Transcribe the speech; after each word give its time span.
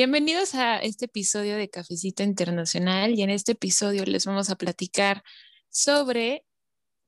Bienvenidos 0.00 0.54
a 0.54 0.78
este 0.78 1.06
episodio 1.06 1.56
de 1.56 1.70
Cafecito 1.70 2.22
Internacional 2.22 3.18
y 3.18 3.22
en 3.22 3.30
este 3.30 3.50
episodio 3.50 4.04
les 4.04 4.26
vamos 4.26 4.48
a 4.48 4.54
platicar 4.54 5.24
sobre 5.70 6.44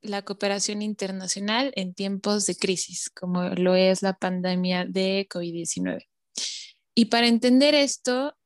la 0.02 0.22
cooperación 0.22 0.82
internacional 0.82 1.72
en 1.76 1.94
tiempos 1.94 2.46
de 2.46 2.56
crisis, 2.56 3.08
como 3.08 3.44
lo 3.50 3.76
es 3.76 4.02
la 4.02 4.14
pandemia 4.14 4.86
de 4.86 5.28
COVID-19. 5.30 6.08
Y 6.96 7.04
para 7.04 7.28
entender 7.28 7.76
esto, 7.76 8.36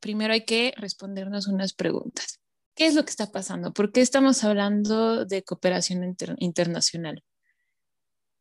primero 0.00 0.32
hay 0.32 0.46
que 0.46 0.72
respondernos 0.78 1.46
unas 1.46 1.74
preguntas. 1.74 2.40
¿Qué 2.74 2.86
es 2.86 2.94
lo 2.94 3.04
que 3.04 3.10
está 3.10 3.30
pasando? 3.30 3.74
¿Por 3.74 3.92
qué 3.92 4.00
estamos 4.00 4.44
hablando 4.44 5.26
de 5.26 5.42
cooperación 5.42 6.16
internacional? 6.38 7.22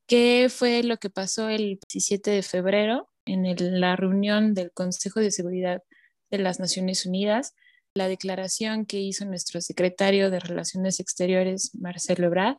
¿Qué 0.08 0.48
fue 0.50 0.84
lo 0.84 0.96
que 1.00 1.10
pasó 1.10 1.50
el 1.50 1.80
17 1.92 2.32
de 2.32 2.44
febrero 2.44 3.10
en 3.34 3.80
la 3.80 3.96
reunión 3.96 4.54
del 4.54 4.72
Consejo 4.72 5.20
de 5.20 5.32
Seguridad 5.32 5.84
de 6.32 6.40
las 6.40 6.60
Naciones 6.60 7.06
Unidas? 7.06 7.56
La 7.94 8.08
declaración 8.08 8.86
que 8.86 9.00
hizo 9.00 9.26
nuestro 9.26 9.62
secretario 9.62 10.30
de 10.30 10.40
Relaciones 10.40 11.00
Exteriores, 11.00 11.76
Marcelo 11.76 12.28
Ebrard, 12.28 12.58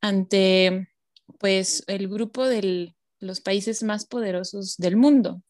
ante 0.00 0.88
pues 1.38 1.84
el 1.86 2.08
grupo 2.08 2.46
de 2.46 2.94
los 3.20 3.40
países 3.40 3.82
más 3.82 4.06
poderosos 4.06 4.76
del 4.76 4.96
mundo. 4.96 5.42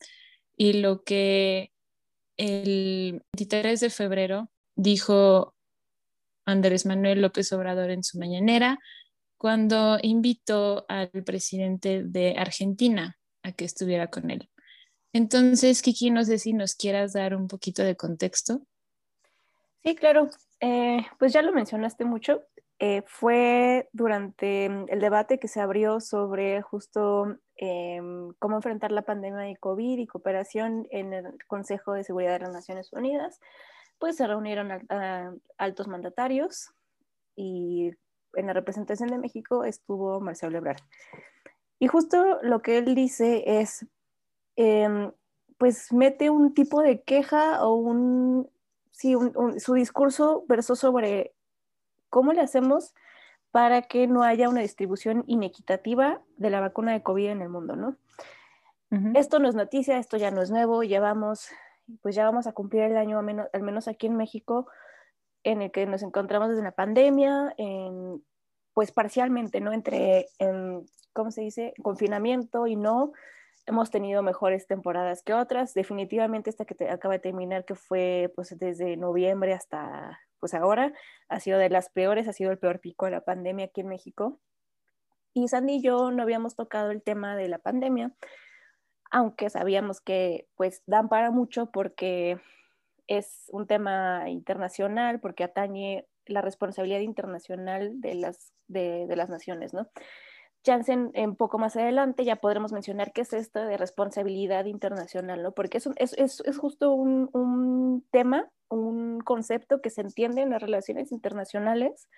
Y 0.57 0.75
lo 0.75 1.05
que 1.05 1.73
el 2.37 3.23
23 3.35 3.81
de 3.81 3.91
febrero 3.91 4.51
dijo 4.75 5.55
Andrés 6.47 6.87
Manuel 6.87 7.21
López 7.21 7.53
Obrador 7.53 7.91
en 7.91 8.03
su 8.03 8.19
mañanera 8.19 8.79
cuando 9.37 9.99
invitó 10.03 10.85
al 10.89 11.11
presidente 11.11 12.03
de 12.03 12.35
Argentina 12.37 13.18
que 13.53 13.65
estuviera 13.65 14.09
con 14.09 14.31
él. 14.31 14.49
Entonces, 15.13 15.83
Kiki, 15.83 16.11
no 16.11 16.25
sé 16.25 16.39
si 16.39 16.53
nos 16.53 16.75
quieras 16.75 17.13
dar 17.13 17.35
un 17.35 17.49
poquito 17.49 17.83
de 17.83 17.97
contexto. 17.97 18.63
Sí, 19.83 19.95
claro. 19.95 20.29
Eh, 20.61 21.07
pues 21.19 21.33
ya 21.33 21.43
lo 21.43 21.53
mencionaste 21.53 22.05
mucho. 22.05 22.43
Eh, 22.81 23.03
fue 23.07 23.89
durante 23.93 24.67
el 24.67 25.01
debate 25.01 25.39
que 25.41 25.49
se 25.49 25.61
abrió 25.61 26.01
sobre 26.01 26.63
justo 26.63 27.39
em, 27.57 28.33
cómo 28.39 28.57
enfrentar 28.57 28.93
la 28.93 29.03
pandemia 29.03 29.41
de 29.41 29.57
COVID 29.57 29.99
y 29.99 30.07
cooperación 30.07 30.87
en 30.91 31.13
el 31.13 31.45
Consejo 31.47 31.95
de 31.95 32.05
Seguridad 32.05 32.35
de 32.35 32.41
las 32.41 32.53
Naciones 32.53 32.93
Unidas. 32.93 33.41
Pues 33.99 34.17
se 34.17 34.27
reunieron 34.29 34.87
altos 35.57 35.89
mandatarios 35.89 36.71
y 37.35 37.91
en 38.35 38.47
la 38.47 38.53
representación 38.53 39.09
de 39.09 39.19
México 39.19 39.65
estuvo 39.65 40.21
Marcelo 40.21 40.59
Ebrard. 40.59 40.81
Y 41.79 41.87
justo 41.87 42.39
lo 42.43 42.61
que 42.61 42.79
él 42.79 42.95
dice 42.95 43.61
es, 43.61 43.87
em, 44.57 45.13
pues 45.59 45.93
mete 45.93 46.31
un 46.31 46.55
tipo 46.55 46.83
de 46.83 47.03
queja 47.03 47.65
o 47.65 47.75
un, 47.75 48.51
sí, 48.91 49.15
su 49.59 49.75
discurso 49.75 50.45
versó 50.49 50.77
sobre 50.77 51.35
cómo 52.11 52.33
le 52.33 52.41
hacemos 52.41 52.95
para 53.51 53.83
que 53.83 54.07
no 54.07 54.23
haya 54.23 54.49
una 54.49 54.61
distribución 54.61 55.25
inequitativa 55.27 56.21
de 56.37 56.51
la 56.51 56.61
vacuna 56.61 56.93
de 56.93 57.03
COVID 57.03 57.29
en 57.29 57.43
el 57.43 57.49
mundo, 57.49 57.77
¿no? 57.77 57.97
Esto 59.15 59.39
no 59.39 59.51
es 59.51 59.55
noticia, 59.55 59.99
esto 59.99 60.17
ya 60.17 60.31
no 60.31 60.41
es 60.41 60.51
nuevo, 60.51 60.83
llevamos, 60.83 61.51
pues 62.01 62.15
ya 62.15 62.25
vamos 62.25 62.47
a 62.47 62.53
cumplir 62.53 62.85
el 62.85 62.97
año, 62.97 63.19
al 63.19 63.25
menos, 63.25 63.47
al 63.53 63.63
menos 63.63 63.87
aquí 63.87 64.07
en 64.07 64.17
México, 64.17 64.67
en 65.45 65.61
el 65.61 65.71
que 65.71 65.85
nos 65.85 66.03
encontramos 66.03 66.49
desde 66.49 66.63
la 66.63 66.73
pandemia, 66.73 67.53
en, 67.59 68.25
pues 68.73 68.91
parcialmente, 68.91 69.61
¿no? 69.61 69.75
Entre, 69.75 70.29
en, 70.39 70.87
¿cómo 71.13 71.31
se 71.31 71.43
dice?, 71.43 71.75
confinamiento 71.83 72.67
y 72.67 72.77
no, 72.77 73.13
hemos 73.69 73.91
tenido 73.91 74.23
mejores 74.23 74.67
temporadas 74.67 75.23
que 75.23 75.35
otras. 75.35 75.75
Definitivamente 75.75 76.51
esta 76.51 76.65
que 76.65 76.75
te 76.75 76.91
acaba 76.91 77.15
de 77.15 77.21
terminar, 77.21 77.65
que 77.65 77.75
fue 77.75 78.33
pues 78.35 78.59
desde 78.59 78.97
noviembre 78.97 79.53
hasta 79.53 80.19
pues 80.41 80.55
ahora, 80.55 80.93
ha 81.29 81.41
sido 81.41 81.59
de 81.59 81.69
las 81.69 81.91
peores, 81.91 82.29
ha 82.29 82.33
sido 82.33 82.53
el 82.53 82.59
peor 82.59 82.81
pico 82.81 83.07
de 83.07 83.11
la 83.11 83.25
pandemia 83.25 83.67
aquí 83.67 83.81
en 83.81 83.89
México. 83.89 84.41
Y 85.35 85.49
Sandy 85.49 85.75
y 85.75 85.83
yo 85.83 86.11
no 86.11 86.23
habíamos 86.23 86.55
tocado 86.55 86.91
el 86.91 87.03
tema 87.03 87.37
de 87.37 87.49
la 87.49 87.59
pandemia, 87.59 88.13
aunque 89.11 89.51
sabíamos 89.51 90.01
que 90.01 90.47
pues 90.57 90.83
dan 90.87 91.09
para 91.09 91.31
mucho 91.31 91.71
porque 91.71 92.41
es 93.09 93.47
un 93.49 93.67
tema 93.67 94.29
internacional, 94.29 95.21
porque 95.21 95.45
atañe 95.45 96.07
la 96.27 96.41
responsabilidad 96.41 97.01
internacional 97.01 98.01
de 98.01 98.15
las, 98.15 98.53
de, 98.69 99.07
de 99.07 99.17
las 99.17 99.31
naciones, 99.31 99.75
¿no? 99.75 99.89
Chance 100.69 100.93
en, 100.93 101.35
poco 101.35 101.59
más 101.59 101.77
adelante 101.77 102.27
ya 102.27 102.37
podremos 102.37 102.73
mencionar 102.73 103.13
qué 103.13 103.23
es 103.23 103.33
esto 103.33 103.65
de 103.65 103.79
responsabilidad 103.79 104.67
internacional, 104.67 105.43
¿no? 105.43 105.53
Porque 105.53 105.79
es, 105.79 105.87
un, 105.87 105.95
es, 105.97 106.13
es 106.19 106.59
justo 106.59 106.93
un, 106.93 107.31
un, 107.33 108.07
tema, 108.11 108.51
un 108.69 109.21
concepto 109.21 109.81
que 109.81 109.89
se 109.89 110.03
entiende 110.03 110.43
en 110.43 110.51
las 110.51 110.61
relaciones 110.61 111.11
internacionales, 111.11 112.11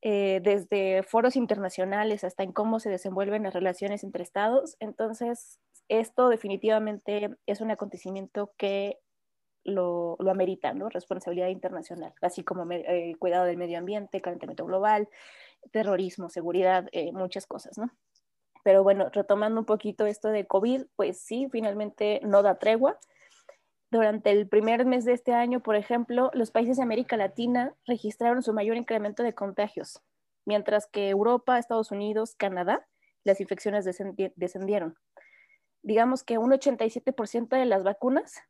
eh, 0.00 0.40
desde 0.44 1.02
foros 1.02 1.34
internacionales 1.34 2.22
hasta 2.22 2.44
en 2.44 2.52
cómo 2.52 2.78
se 2.78 2.90
desenvuelven 2.90 3.42
las 3.42 3.54
relaciones 3.54 4.04
entre 4.04 4.22
estados. 4.22 4.76
Entonces, 4.78 5.58
esto 5.88 6.28
definitivamente 6.28 7.30
es 7.46 7.60
un 7.60 7.72
acontecimiento 7.72 8.52
que 8.56 8.98
lo, 9.66 10.16
lo 10.18 10.34
¿no? 10.74 10.88
Responsabilidad 10.88 11.48
internacional, 11.48 12.14
así 12.22 12.42
como 12.44 12.70
eh, 12.70 13.14
cuidado 13.18 13.44
del 13.44 13.56
medio 13.56 13.78
ambiente, 13.78 14.20
calentamiento 14.20 14.64
global, 14.64 15.08
terrorismo, 15.72 16.28
seguridad, 16.28 16.88
eh, 16.92 17.12
muchas 17.12 17.46
cosas, 17.46 17.76
¿no? 17.78 17.90
Pero 18.62 18.82
bueno, 18.82 19.10
retomando 19.12 19.60
un 19.60 19.66
poquito 19.66 20.06
esto 20.06 20.28
de 20.28 20.46
COVID, 20.46 20.86
pues 20.96 21.20
sí, 21.20 21.48
finalmente 21.50 22.20
no 22.24 22.42
da 22.42 22.58
tregua. 22.58 22.98
Durante 23.90 24.32
el 24.32 24.48
primer 24.48 24.84
mes 24.84 25.04
de 25.04 25.12
este 25.12 25.32
año, 25.32 25.60
por 25.60 25.76
ejemplo, 25.76 26.30
los 26.34 26.50
países 26.50 26.76
de 26.76 26.82
América 26.82 27.16
Latina 27.16 27.74
registraron 27.86 28.42
su 28.42 28.52
mayor 28.52 28.76
incremento 28.76 29.22
de 29.22 29.34
contagios, 29.34 30.02
mientras 30.44 30.88
que 30.88 31.10
Europa, 31.10 31.58
Estados 31.58 31.92
Unidos, 31.92 32.34
Canadá, 32.34 32.86
las 33.22 33.40
infecciones 33.40 33.84
descendieron. 33.84 34.96
Digamos 35.82 36.24
que 36.24 36.38
un 36.38 36.50
87% 36.50 37.56
de 37.56 37.66
las 37.66 37.84
vacunas 37.84 38.42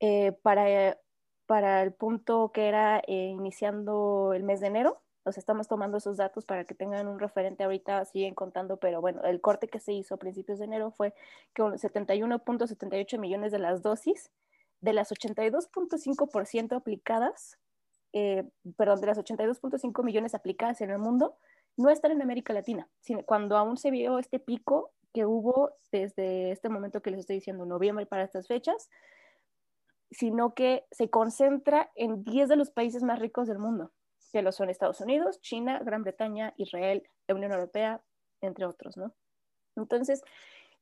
eh, 0.00 0.32
para, 0.42 0.98
para 1.46 1.82
el 1.82 1.92
punto 1.92 2.50
que 2.52 2.68
era 2.68 3.00
eh, 3.06 3.28
iniciando 3.28 4.32
el 4.34 4.42
mes 4.42 4.60
de 4.60 4.68
enero, 4.68 5.02
estamos 5.36 5.68
tomando 5.68 5.98
esos 5.98 6.16
datos 6.16 6.46
para 6.46 6.64
que 6.64 6.74
tengan 6.74 7.08
un 7.08 7.18
referente 7.18 7.64
ahorita, 7.64 8.04
siguen 8.06 8.34
contando, 8.34 8.78
pero 8.78 9.00
bueno, 9.00 9.22
el 9.24 9.40
corte 9.40 9.68
que 9.68 9.80
se 9.80 9.92
hizo 9.92 10.14
a 10.14 10.18
principios 10.18 10.58
de 10.58 10.64
enero 10.64 10.92
fue 10.92 11.12
que 11.52 11.62
71.78 11.62 13.18
millones 13.18 13.52
de 13.52 13.58
las 13.58 13.82
dosis, 13.82 14.30
de 14.80 14.92
las 14.92 15.10
82.5% 15.10 16.76
aplicadas, 16.76 17.58
eh, 18.12 18.44
perdón, 18.76 19.00
de 19.00 19.08
las 19.08 19.18
82.5 19.18 20.02
millones 20.02 20.34
aplicadas 20.34 20.80
en 20.80 20.90
el 20.90 20.98
mundo, 20.98 21.36
no 21.76 21.90
están 21.90 22.12
en 22.12 22.22
América 22.22 22.52
Latina, 22.52 22.88
sino 23.00 23.22
cuando 23.22 23.56
aún 23.56 23.76
se 23.76 23.90
vio 23.90 24.18
este 24.18 24.38
pico 24.38 24.92
que 25.12 25.26
hubo 25.26 25.72
desde 25.90 26.52
este 26.52 26.68
momento 26.68 27.02
que 27.02 27.10
les 27.10 27.20
estoy 27.20 27.36
diciendo, 27.36 27.66
noviembre 27.66 28.06
para 28.06 28.24
estas 28.24 28.46
fechas, 28.46 28.88
sino 30.10 30.54
que 30.54 30.86
se 30.90 31.10
concentra 31.10 31.90
en 31.94 32.24
10 32.24 32.48
de 32.48 32.56
los 32.56 32.70
países 32.70 33.02
más 33.02 33.18
ricos 33.18 33.48
del 33.48 33.58
mundo 33.58 33.92
que 34.32 34.42
lo 34.42 34.52
son 34.52 34.70
Estados 34.70 35.00
Unidos, 35.00 35.40
China, 35.40 35.80
Gran 35.84 36.02
Bretaña, 36.02 36.54
Israel, 36.56 37.08
Unión 37.28 37.52
Europea, 37.52 38.02
entre 38.40 38.66
otros, 38.66 38.96
¿no? 38.96 39.14
Entonces, 39.76 40.22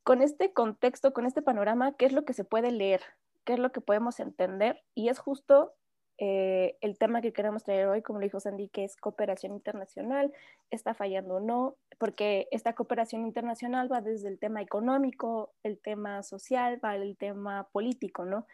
con 0.02 0.22
este 0.22 0.52
contexto, 0.52 1.12
con 1.12 1.26
este 1.26 1.42
panorama, 1.42 1.96
¿qué 1.96 2.06
es 2.06 2.12
lo 2.12 2.24
que 2.24 2.32
se 2.32 2.44
puede 2.44 2.70
leer? 2.70 3.02
¿Qué 3.44 3.54
es 3.54 3.58
lo 3.58 3.72
que 3.72 3.80
podemos 3.80 4.20
entender? 4.20 4.82
Y 4.94 5.08
es 5.08 5.18
justo 5.18 5.74
eh, 6.18 6.76
el 6.80 6.98
tema 6.98 7.20
que 7.20 7.32
queremos 7.32 7.64
traer 7.64 7.88
hoy, 7.88 8.02
como 8.02 8.18
lo 8.18 8.24
dijo 8.24 8.40
Sandy, 8.40 8.68
que 8.68 8.84
es 8.84 8.96
cooperación 8.96 9.52
internacional, 9.52 10.32
está 10.70 10.94
fallando 10.94 11.36
o 11.36 11.40
no, 11.40 11.76
porque 11.98 12.48
esta 12.50 12.74
cooperación 12.74 13.26
internacional 13.26 13.92
va 13.92 14.00
desde 14.00 14.28
el 14.28 14.38
tema 14.38 14.62
económico, 14.62 15.54
el 15.62 15.78
tema 15.78 16.22
social, 16.22 16.80
va 16.82 16.96
el 16.96 17.16
tema 17.16 17.68
político, 17.72 18.24
¿no? 18.24 18.46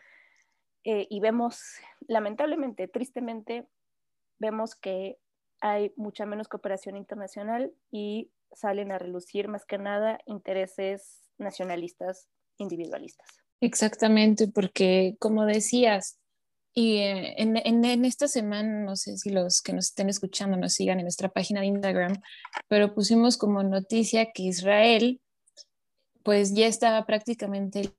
Eh, 0.85 1.07
y 1.09 1.21
vemos, 1.21 1.61
lamentablemente, 2.09 2.89
tristemente, 2.89 3.67
vemos 4.39 4.75
que 4.75 5.19
hay 5.61 5.93
mucha 5.97 6.27
menos 6.27 6.49
cooperación 6.49 6.97
internacional 6.97 7.73
y 7.91 8.31
salen 8.53 8.93
a 8.93 8.99
relucir 8.99 9.49
más 9.49 9.65
que 9.65 9.79
nada 9.79 10.19
intereses 10.27 11.21
nacionalistas 11.39 12.29
individualistas. 12.59 13.27
Exactamente, 13.61 14.49
porque 14.49 15.17
como 15.21 15.47
decías, 15.47 16.19
y 16.75 16.99
eh, 16.99 17.35
en, 17.37 18.05
esta 18.05 18.29
semana, 18.29 18.85
no 18.85 18.97
sé 18.97 19.17
si 19.19 19.31
los 19.31 19.61
que 19.61 19.73
nos 19.73 19.87
estén 19.87 20.09
escuchando 20.09 20.57
nos 20.57 20.73
sigan 20.73 20.99
en 20.99 21.05
nuestra 21.05 21.29
página 21.29 21.61
de 21.61 21.67
Instagram, 21.67 22.15
pero 22.67 22.95
pusimos 22.95 23.37
como 23.37 23.63
noticia 23.63 24.33
que 24.33 24.45
Israel 24.45 25.21
pues 26.23 26.55
ya 26.55 26.67
estaba 26.67 27.05
prácticamente 27.05 27.93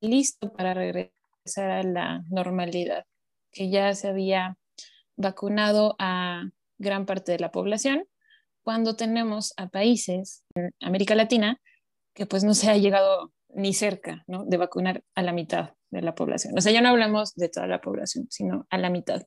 listo 0.00 0.52
para 0.52 0.74
regresar 0.74 1.17
a 1.56 1.82
la 1.82 2.22
normalidad, 2.28 3.04
que 3.50 3.70
ya 3.70 3.94
se 3.94 4.08
había 4.08 4.58
vacunado 5.16 5.96
a 5.98 6.44
gran 6.78 7.06
parte 7.06 7.32
de 7.32 7.38
la 7.38 7.50
población, 7.50 8.04
cuando 8.62 8.96
tenemos 8.96 9.54
a 9.56 9.68
países 9.68 10.44
América 10.80 11.14
Latina 11.14 11.60
que 12.14 12.26
pues 12.26 12.44
no 12.44 12.52
se 12.52 12.68
ha 12.68 12.76
llegado 12.76 13.32
ni 13.48 13.72
cerca 13.72 14.24
¿no? 14.26 14.44
de 14.44 14.56
vacunar 14.56 15.02
a 15.14 15.22
la 15.22 15.32
mitad 15.32 15.74
de 15.90 16.02
la 16.02 16.14
población. 16.14 16.56
O 16.56 16.60
sea, 16.60 16.72
ya 16.72 16.80
no 16.80 16.88
hablamos 16.90 17.34
de 17.34 17.48
toda 17.48 17.66
la 17.66 17.80
población, 17.80 18.26
sino 18.28 18.66
a 18.70 18.76
la 18.76 18.90
mitad. 18.90 19.22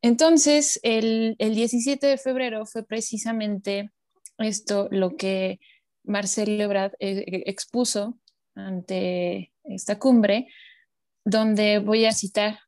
Entonces, 0.00 0.80
el, 0.82 1.36
el 1.38 1.54
17 1.54 2.06
de 2.06 2.18
febrero 2.18 2.66
fue 2.66 2.84
precisamente 2.84 3.90
esto 4.38 4.88
lo 4.90 5.16
que 5.16 5.60
Marcelo 6.04 6.64
Ebrard 6.64 6.92
eh, 6.98 7.42
expuso 7.46 8.18
ante 8.54 9.52
esta 9.64 9.98
cumbre, 9.98 10.48
donde 11.24 11.78
voy 11.78 12.04
a 12.06 12.12
citar, 12.12 12.58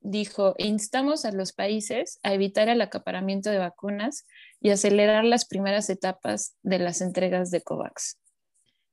dijo, 0.00 0.54
instamos 0.58 1.24
a 1.24 1.32
los 1.32 1.52
países 1.52 2.20
a 2.22 2.34
evitar 2.34 2.68
el 2.68 2.80
acaparamiento 2.80 3.50
de 3.50 3.58
vacunas 3.58 4.26
y 4.60 4.70
acelerar 4.70 5.24
las 5.24 5.46
primeras 5.46 5.88
etapas 5.90 6.56
de 6.62 6.78
las 6.78 7.00
entregas 7.00 7.50
de 7.50 7.62
COVAX. 7.62 8.18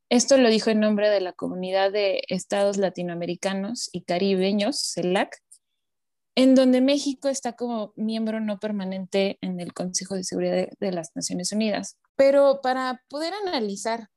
Esto 0.10 0.38
lo 0.38 0.50
dijo 0.50 0.70
en 0.70 0.82
nombre 0.82 1.10
de 1.10 1.22
la 1.22 1.34
comunidad 1.34 1.92
de 1.92 2.24
estados 2.28 2.78
latinoamericanos 2.78 3.90
y 3.94 4.04
caribeños, 4.04 4.92
CELAC, 4.94 5.38
en 6.36 6.56
donde 6.56 6.82
México 6.82 7.30
está 7.30 7.54
como 7.54 7.94
miembro 7.96 8.40
no 8.40 8.60
permanente 8.60 9.38
en 9.42 9.60
el 9.60 9.74
Consejo 9.74 10.16
de 10.16 10.24
Seguridad 10.24 10.68
de, 10.80 10.92
las 10.92 11.12
Naciones 11.16 11.52
Unidas. 11.52 11.98
Pero 12.16 12.62
para 12.62 13.04
poder 13.10 13.34
analizar 13.46 14.10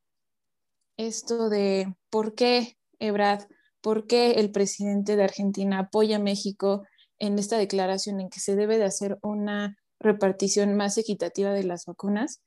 esto 0.97 1.49
de 1.49 1.95
por 2.11 2.35
qué 2.35 2.77
Ebrad, 3.01 3.43
por 3.85 4.07
qué 4.07 4.41
el 4.41 4.51
presidente 4.51 5.15
de 5.15 5.25
Argentina 5.25 5.79
apoya 5.79 6.17
a 6.17 6.19
México 6.19 6.87
en 7.19 7.39
esta 7.39 7.59
declaración 7.59 8.19
en 8.19 8.31
que 8.31 8.41
se 8.41 8.57
debe 8.57 8.79
de 8.79 8.85
hacer 8.85 9.19
una 9.21 9.77
repartición 10.01 10.75
más 10.75 10.97
equitativa 10.97 11.53
de 11.53 11.65
las 11.65 11.85
vacunas, 11.85 12.41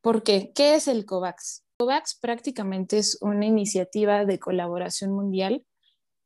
¿por 0.00 0.22
qué? 0.22 0.50
¿Qué 0.54 0.74
es 0.74 0.88
el 0.88 1.04
COVAX? 1.04 1.64
COVAX 1.76 2.18
prácticamente 2.18 2.96
es 2.96 3.18
una 3.20 3.44
iniciativa 3.44 4.24
de 4.24 4.38
colaboración 4.38 5.12
mundial 5.12 5.66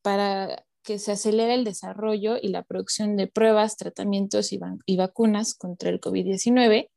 para 0.03 0.67
que 0.85 1.01
se 1.01 1.11
acelere 1.11 1.55
el 1.55 1.65
desarrollo 1.65 2.37
y 2.41 2.51
la 2.51 2.63
producción 2.63 3.17
de 3.17 3.27
pruebas, 3.27 3.77
tratamientos 3.77 4.53
y, 4.53 4.97
vacunas 4.97 5.57
contra 5.57 5.91
el 5.91 6.01
COVID-19 6.01 6.91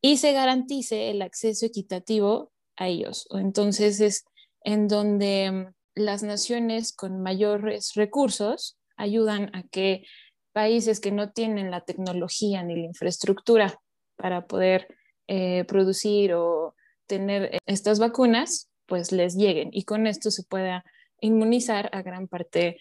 y 0.00 0.18
se 0.18 0.32
garantice 0.32 1.10
el 1.10 1.22
acceso 1.22 1.66
equitativo 1.66 2.52
a 2.76 2.86
ellos. 2.86 3.26
Entonces 3.32 3.98
es 3.98 4.24
en 4.62 4.86
donde 4.86 5.72
las 5.98 6.22
naciones 6.22 6.92
con 6.92 7.22
mayores 7.22 7.94
recursos 7.94 8.78
ayudan 8.96 9.54
a 9.54 9.62
que 9.64 10.04
países 10.52 11.00
que 11.00 11.12
no 11.12 11.30
tienen 11.30 11.70
la 11.70 11.82
tecnología 11.82 12.62
ni 12.62 12.74
la 12.74 12.86
infraestructura 12.86 13.80
para 14.16 14.46
poder 14.46 14.88
eh, 15.28 15.64
producir 15.64 16.34
o 16.34 16.74
tener 17.06 17.58
estas 17.66 17.98
vacunas, 17.98 18.68
pues 18.86 19.12
les 19.12 19.36
lleguen 19.36 19.70
y 19.72 19.84
con 19.84 20.06
esto 20.06 20.30
se 20.30 20.42
pueda 20.42 20.84
inmunizar 21.20 21.90
a 21.92 22.02
gran 22.02 22.28
parte 22.28 22.78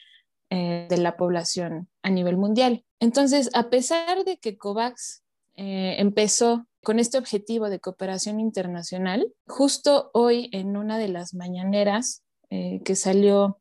eh, 0.49 0.87
de 0.89 0.97
la 0.97 1.17
población 1.17 1.89
a 2.01 2.09
nivel 2.09 2.37
mundial. 2.37 2.85
Entonces, 2.99 3.49
a 3.53 3.69
pesar 3.69 4.23
de 4.23 4.37
que 4.37 4.57
COVAX 4.57 5.23
eh, 5.55 5.95
empezó 5.99 6.65
con 6.83 6.99
este 6.99 7.17
objetivo 7.17 7.69
de 7.69 7.79
cooperación 7.79 8.39
internacional, 8.39 9.27
justo 9.45 10.09
hoy 10.13 10.49
en 10.53 10.77
una 10.77 10.97
de 10.97 11.09
las 11.09 11.33
mañaneras 11.33 12.23
que 12.49 12.95
salió 12.95 13.59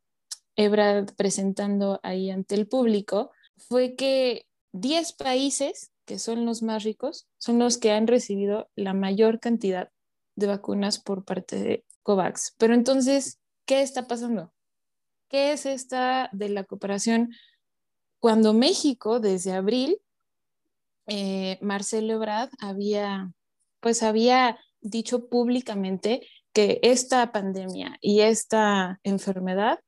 Ebrard 0.55 1.13
presentando 1.15 1.99
ahí 2.03 2.31
ante 2.31 2.55
el 2.55 2.67
público, 2.67 3.31
fue 3.57 3.95
que 3.95 4.45
10 4.73 5.13
países, 5.13 5.91
que 6.05 6.19
son 6.19 6.45
los 6.45 6.63
más 6.63 6.83
ricos, 6.83 7.27
son 7.37 7.59
los 7.59 7.77
que 7.77 7.91
han 7.91 8.07
recibido 8.07 8.69
la 8.75 8.93
mayor 8.93 9.39
cantidad 9.39 9.91
de 10.35 10.47
vacunas 10.47 10.99
por 10.99 11.25
parte 11.25 11.57
de 11.57 11.85
COVAX. 12.03 12.55
Pero 12.57 12.73
entonces, 12.73 13.39
¿qué 13.65 13.81
está 13.81 14.07
pasando? 14.07 14.53
¿Qué 15.29 15.51
es 15.51 15.65
esta 15.65 16.29
de 16.31 16.49
la 16.49 16.63
cooperación? 16.63 17.33
Cuando 18.19 18.53
México, 18.53 19.19
desde 19.19 19.53
abril, 19.53 19.99
eh, 21.07 21.57
Marcelo 21.61 22.13
Ebrard 22.13 22.49
había, 22.59 23.31
pues 23.79 24.03
había 24.03 24.57
dicho 24.81 25.27
públicamente 25.27 26.27
que 26.57 26.79
esta 26.81 27.31
pandemia 27.31 27.99
y 28.01 28.21
esta 28.21 28.99
enfermedad 29.03 29.79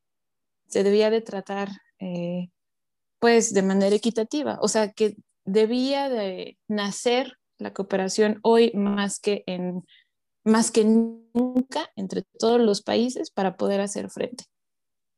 se 0.67 0.83
debía 0.83 1.09
de 1.09 1.21
tratar 1.21 1.69
eh, 1.97 2.51
pues 3.17 3.55
de 3.55 3.63
manera 3.63 3.95
equitativa, 3.95 4.59
o 4.61 4.67
sea 4.67 4.91
que 4.91 5.15
debía 5.45 6.09
de 6.09 6.59
nacer 6.67 7.39
la 7.57 7.73
cooperación 7.73 8.39
hoy 8.43 8.71
más 8.75 9.19
que 9.19 9.41
en 9.47 9.83
más 10.43 10.69
que 10.69 10.85
nunca 10.85 11.89
entre 11.95 12.21
todos 12.37 12.61
los 12.61 12.83
países 12.83 13.31
para 13.31 13.57
poder 13.57 13.81
hacer 13.81 14.11
frente. 14.11 14.43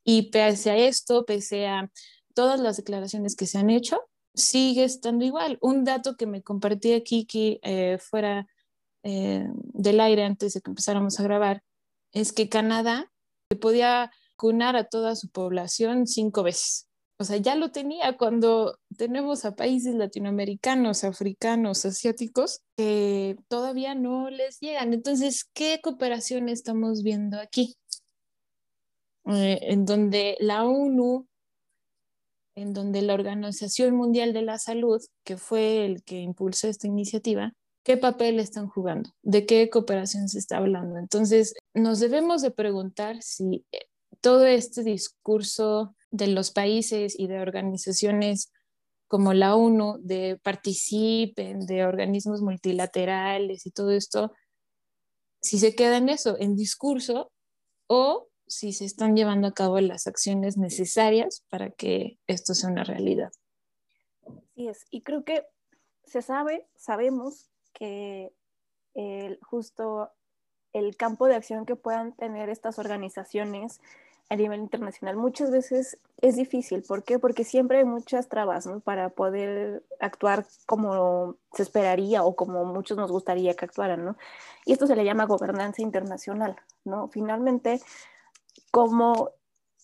Y 0.06 0.31
pese 0.31 0.71
a 0.71 0.77
esto, 0.77 1.25
pese 1.25 1.68
a 1.68 1.92
todas 2.33 2.62
las 2.62 2.77
declaraciones 2.77 3.36
que 3.36 3.45
se 3.45 3.57
han 3.57 3.69
hecho, 3.69 4.00
sigue 4.33 4.86
estando 4.86 5.25
igual. 5.25 5.57
Un 5.59 5.83
dato 5.83 6.15
que 6.15 6.27
me 6.27 6.44
compartía 6.44 7.03
Kiki 7.03 7.59
eh, 7.62 7.98
fuera 8.00 8.48
eh, 9.03 9.48
del 9.53 10.00
aire 10.00 10.24
antes 10.24 10.53
de 10.53 10.62
que 10.62 10.71
empezáramos 10.71 11.19
a 11.19 11.24
grabar 11.24 11.63
es 12.13 12.33
que 12.33 12.50
Canadá 12.50 13.12
podía 13.59 14.12
vacunar 14.31 14.75
a 14.75 14.86
toda 14.86 15.15
su 15.15 15.30
población 15.30 16.07
cinco 16.07 16.44
veces 16.44 16.88
o 17.21 17.24
sea, 17.24 17.38
ya 17.38 17.56
lo 17.56 17.69
tenía 17.69 18.18
cuando 18.18 18.80
tenemos 18.98 19.46
a 19.46 19.55
países 19.55 19.93
latinoamericanos, 19.93 21.03
africanos, 21.03 21.86
asiáticos, 21.86 22.62
que 22.75 23.38
todavía 23.48 23.93
no 23.93 24.31
les 24.31 24.60
llegan. 24.60 24.91
Entonces, 24.91 25.46
¿qué 25.53 25.79
cooperación 25.84 26.50
estamos 26.50 27.03
viendo 27.03 27.39
aquí? 27.39 27.75
Eh, 29.27 29.60
en 29.62 29.86
donde 29.86 30.36
la 30.39 30.65
ONU, 30.65 31.27
en 32.55 32.74
donde 32.74 33.03
la 33.03 33.13
Organización 33.13 33.96
Mundial 33.96 34.34
de 34.34 34.41
la 34.41 34.58
Salud, 34.58 35.00
que 35.24 35.38
fue 35.38 35.86
el 35.86 36.03
que 36.03 36.22
impulsó 36.22 36.70
esta 36.70 36.88
iniciativa, 36.88 37.53
¿qué 37.83 37.97
papel 37.97 38.39
están 38.39 38.67
jugando? 38.67 39.11
¿De 39.21 39.45
qué 39.45 39.69
cooperación 39.69 40.29
se 40.29 40.39
está 40.39 40.57
hablando? 40.57 40.97
Entonces, 40.97 41.53
nos 41.73 42.00
debemos 42.00 42.41
de 42.41 42.51
preguntar 42.51 43.21
si 43.21 43.65
eh, 43.71 43.88
todo 44.21 44.45
este 44.45 44.83
discurso 44.83 45.95
de 46.11 46.27
los 46.27 46.51
países 46.51 47.17
y 47.17 47.27
de 47.27 47.39
organizaciones 47.39 48.51
como 49.07 49.33
la 49.33 49.55
ONU, 49.55 49.97
de 50.00 50.39
participen, 50.41 51.65
de 51.65 51.85
organismos 51.85 52.41
multilaterales 52.41 53.65
y 53.65 53.71
todo 53.71 53.91
esto, 53.91 54.31
si 55.41 55.59
se 55.59 55.75
queda 55.75 55.97
en 55.97 56.07
eso, 56.07 56.38
en 56.39 56.55
discurso, 56.55 57.31
o 57.88 58.29
si 58.47 58.71
se 58.71 58.85
están 58.85 59.17
llevando 59.17 59.47
a 59.47 59.53
cabo 59.53 59.81
las 59.81 60.07
acciones 60.07 60.57
necesarias 60.57 61.43
para 61.50 61.71
que 61.71 62.19
esto 62.27 62.53
sea 62.53 62.69
una 62.69 62.85
realidad. 62.85 63.31
Sí 64.55 64.69
es, 64.69 64.85
y 64.89 65.01
creo 65.01 65.25
que 65.25 65.43
se 66.05 66.21
sabe, 66.21 66.67
sabemos 66.75 67.50
que 67.73 68.31
justo 69.41 70.11
el 70.73 70.95
campo 70.95 71.27
de 71.27 71.35
acción 71.35 71.65
que 71.65 71.75
puedan 71.75 72.13
tener 72.13 72.49
estas 72.49 72.79
organizaciones 72.79 73.81
a 74.29 74.35
nivel 74.37 74.61
internacional 74.61 75.17
muchas 75.17 75.51
veces 75.51 75.99
es 76.21 76.37
difícil. 76.37 76.83
¿Por 76.83 77.03
qué? 77.03 77.19
Porque 77.19 77.43
siempre 77.43 77.79
hay 77.79 77.83
muchas 77.83 78.29
trabas 78.29 78.69
para 78.85 79.09
poder 79.09 79.83
actuar 79.99 80.45
como 80.65 81.35
se 81.53 81.63
esperaría 81.63 82.23
o 82.23 82.33
como 82.35 82.63
muchos 82.63 82.97
nos 82.97 83.11
gustaría 83.11 83.55
que 83.55 83.65
actuaran. 83.65 84.05
¿no? 84.05 84.15
Y 84.65 84.71
esto 84.71 84.87
se 84.87 84.95
le 84.95 85.03
llama 85.03 85.25
gobernanza 85.25 85.81
internacional. 85.81 86.55
¿no? 86.85 87.09
Finalmente, 87.09 87.81
como 88.71 89.31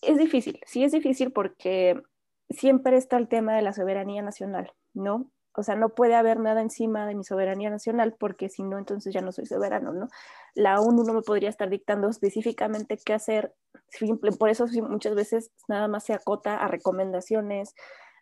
es 0.00 0.16
difícil, 0.16 0.60
sí 0.64 0.82
es 0.82 0.92
difícil 0.92 1.30
porque 1.30 2.02
siempre 2.48 2.96
está 2.96 3.18
el 3.18 3.28
tema 3.28 3.54
de 3.54 3.62
la 3.62 3.74
soberanía 3.74 4.22
nacional, 4.22 4.72
¿no? 4.94 5.30
O 5.58 5.62
sea, 5.62 5.74
no 5.74 5.88
puede 5.88 6.14
haber 6.14 6.38
nada 6.38 6.62
encima 6.62 7.06
de 7.06 7.14
mi 7.14 7.24
soberanía 7.24 7.68
nacional 7.68 8.14
porque 8.18 8.48
si 8.48 8.62
no, 8.62 8.78
entonces 8.78 9.12
ya 9.12 9.20
no 9.20 9.32
soy 9.32 9.46
soberano, 9.46 9.92
¿no? 9.92 10.08
La 10.54 10.80
ONU 10.80 11.02
no 11.02 11.12
me 11.12 11.22
podría 11.22 11.48
estar 11.48 11.68
dictando 11.68 12.08
específicamente 12.08 12.98
qué 13.04 13.12
hacer. 13.12 13.54
Simple, 13.88 14.32
por 14.32 14.50
eso 14.50 14.66
muchas 14.88 15.14
veces 15.14 15.50
nada 15.66 15.88
más 15.88 16.04
se 16.04 16.12
acota 16.12 16.56
a 16.56 16.68
recomendaciones, 16.68 17.74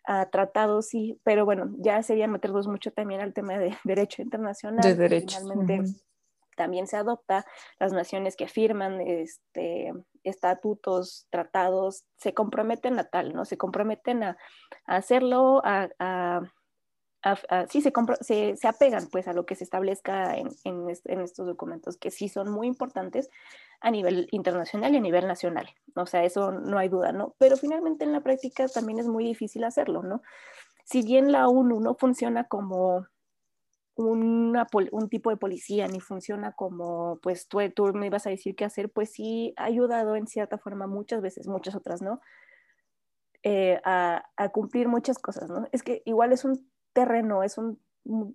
a 0.05 0.29
tratados, 0.29 0.87
sí, 0.87 1.19
pero 1.23 1.45
bueno, 1.45 1.69
ya 1.77 2.01
sería 2.01 2.27
meternos 2.27 2.67
mucho 2.67 2.91
también 2.91 3.21
al 3.21 3.33
tema 3.33 3.59
de 3.59 3.77
derecho 3.83 4.21
internacional. 4.23 4.81
De 4.81 4.95
derecho. 4.95 5.37
Finalmente, 5.39 5.93
también 6.57 6.87
se 6.87 6.97
adopta, 6.97 7.45
las 7.79 7.93
naciones 7.93 8.35
que 8.35 8.47
firman 8.47 8.99
este, 8.99 9.93
estatutos, 10.23 11.27
tratados, 11.29 12.03
se 12.17 12.33
comprometen 12.33 12.99
a 12.99 13.03
tal, 13.03 13.33
¿no? 13.33 13.45
Se 13.45 13.57
comprometen 13.57 14.23
a, 14.23 14.37
hacerlo, 14.85 15.61
a, 15.63 16.41
sí, 17.69 17.81
se, 17.81 18.55
se, 18.55 18.67
apegan 18.67 19.07
pues 19.11 19.27
a 19.27 19.33
lo 19.33 19.45
que 19.45 19.55
se 19.55 19.63
establezca 19.63 20.37
en, 20.37 20.49
en, 20.63 21.21
estos 21.21 21.45
documentos, 21.45 21.97
que 21.97 22.11
sí 22.11 22.29
son 22.29 22.49
muy 22.49 22.67
importantes 22.67 23.29
a 23.81 23.91
nivel 23.91 24.27
internacional 24.31 24.93
y 24.93 24.97
a 24.97 25.01
nivel 25.01 25.27
nacional. 25.27 25.67
O 25.95 26.05
sea, 26.05 26.23
eso 26.23 26.51
no 26.51 26.77
hay 26.77 26.89
duda, 26.89 27.11
¿no? 27.11 27.35
Pero 27.37 27.57
finalmente 27.57 28.05
en 28.05 28.13
la 28.13 28.21
práctica 28.21 28.67
también 28.67 28.99
es 28.99 29.07
muy 29.07 29.23
difícil 29.23 29.63
hacerlo, 29.63 30.03
¿no? 30.03 30.21
Si 30.85 31.01
bien 31.01 31.31
la 31.31 31.47
ONU 31.47 31.79
no 31.79 31.95
funciona 31.95 32.45
como 32.45 33.05
un 33.95 35.09
tipo 35.09 35.31
de 35.31 35.37
policía 35.37 35.87
ni 35.87 35.99
funciona 35.99 36.51
como, 36.51 37.19
pues 37.21 37.47
tú, 37.47 37.59
tú 37.75 37.93
me 37.93 38.05
ibas 38.05 38.27
a 38.27 38.29
decir 38.29 38.55
qué 38.55 38.63
hacer, 38.63 38.91
pues 38.91 39.11
sí 39.11 39.53
ha 39.57 39.65
ayudado 39.65 40.15
en 40.15 40.27
cierta 40.27 40.59
forma 40.59 40.85
muchas 40.85 41.21
veces, 41.21 41.47
muchas 41.47 41.75
otras, 41.75 42.01
¿no? 42.01 42.21
Eh, 43.43 43.79
a, 43.83 44.23
a, 44.35 44.49
cumplir 44.49 44.87
muchas 44.87 45.19
cosas, 45.19 45.49
¿no? 45.49 45.67
Es 45.71 45.81
que 45.81 46.01
igual 46.05 46.31
es 46.31 46.43
un 46.43 46.69
terreno, 46.97 47.43
es 47.43 47.59
un, 47.59 47.79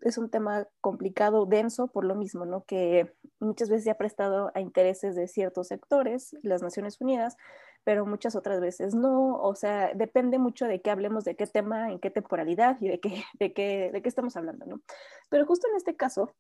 es 0.03 0.19
un 0.19 0.31
tema 0.31 0.69
complicado, 0.81 1.47
denso, 1.47 1.89
por 1.89 2.05
lo 2.05 2.15
mismo, 2.15 2.47
¿no? 2.47 2.63
Que 2.65 3.13
muchas 3.41 3.69
veces 3.69 3.83
se 3.83 3.91
ha 3.91 3.99
prestado 3.99 4.53
a 4.55 4.61
intereses 4.61 5.17
de 5.17 5.27
ciertos 5.27 5.67
sectores, 5.67 6.37
las 6.45 6.63
Naciones 6.63 7.01
Unidas, 7.01 7.37
pero 7.83 8.07
muchas 8.07 8.37
otras 8.37 8.61
veces 8.61 8.95
no, 8.95 9.35
o 9.35 9.57
sea, 9.57 9.93
depende 9.95 10.39
mucho 10.39 10.67
de 10.67 10.81
qué 10.81 10.91
hablemos, 10.93 11.25
de 11.25 11.35
qué 11.35 11.45
tema, 11.49 11.91
en 11.91 11.99
qué 11.99 12.11
temporalidad 12.11 12.77
y 12.81 12.87
de 12.87 13.01
qué, 13.01 13.25
de 13.41 13.53
qué, 13.53 13.91
de 13.93 14.01
qué 14.01 14.09
estamos 14.09 14.37
hablando, 14.37 14.65
¿no? 14.65 14.81
Pero 15.29 15.45
justo 15.45 15.67
en 15.69 15.75
este 15.75 15.97
caso, 15.97 16.33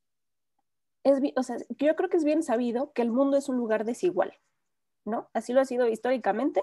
es, 1.02 1.19
o 1.35 1.43
sea, 1.43 1.57
yo 1.71 1.97
creo 1.97 2.09
que 2.09 2.19
es 2.19 2.25
bien 2.25 2.45
sabido 2.45 2.93
que 2.93 3.02
el 3.02 3.11
mundo 3.11 3.37
es 3.37 3.49
un 3.49 3.57
lugar 3.57 3.85
desigual, 3.85 4.33
¿no? 5.05 5.29
Así 5.33 5.52
lo 5.52 5.61
ha 5.61 5.64
sido 5.64 5.88
históricamente 5.88 6.62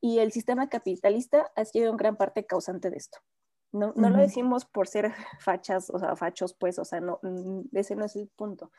y 0.00 0.18
el 0.18 0.32
sistema 0.32 0.68
capitalista 0.68 1.52
ha 1.54 1.64
sido 1.64 1.88
en 1.88 1.96
gran 1.96 2.16
parte 2.16 2.44
causante 2.44 2.90
de 2.90 2.96
esto. 2.96 3.18
No, 3.72 3.92
no 3.96 4.10
lo 4.10 4.18
decimos 4.18 4.64
por 4.64 4.86
ser 4.86 5.12
fachas, 5.40 5.90
o 5.90 5.98
sea, 5.98 6.14
fachos, 6.16 6.54
pues, 6.54 6.78
o 6.78 6.84
sea, 6.84 7.00
no, 7.00 7.20
ese 7.72 7.96
no 7.96 8.04
es 8.04 8.16
el 8.16 8.28
punto, 8.36 8.70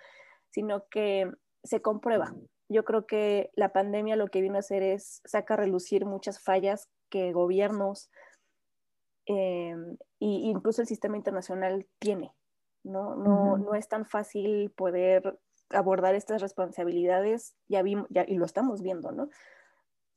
sino 0.52 0.88
que 0.90 1.32
se 1.64 1.82
comprueba, 1.82 2.34
yo 2.70 2.84
creo 2.84 3.06
que 3.06 3.52
la 3.56 3.74
pandemia 3.74 4.16
lo 4.16 4.28
que 4.28 4.42
vino 4.42 4.56
a 4.56 4.60
hacer 4.60 4.84
es 4.84 5.22
sacar 5.26 5.60
a 5.60 5.64
relucir 5.64 6.06
muchas 6.06 6.40
fallas 6.40 6.90
que 7.10 7.32
gobiernos 7.32 8.10
eh, 9.28 9.76
e 10.20 10.26
incluso 10.26 10.82
el 10.82 10.88
sistema 10.88 11.18
internacional 11.18 11.88
tiene. 12.00 12.34
¿no? 12.84 13.16
No, 13.16 13.58
no 13.58 13.76
es 13.76 13.88
tan 13.88 14.06
fácil 14.06 14.72
poder 14.72 15.40
abordar 15.70 16.16
estas 16.16 16.42
responsabilidades, 16.42 17.56
ya, 17.68 17.82
vimos, 17.82 18.08
ya 18.10 18.26
y 18.28 18.36
lo 18.36 18.46
estamos 18.46 18.82
viendo, 18.82 19.12
¿no? 19.12 19.30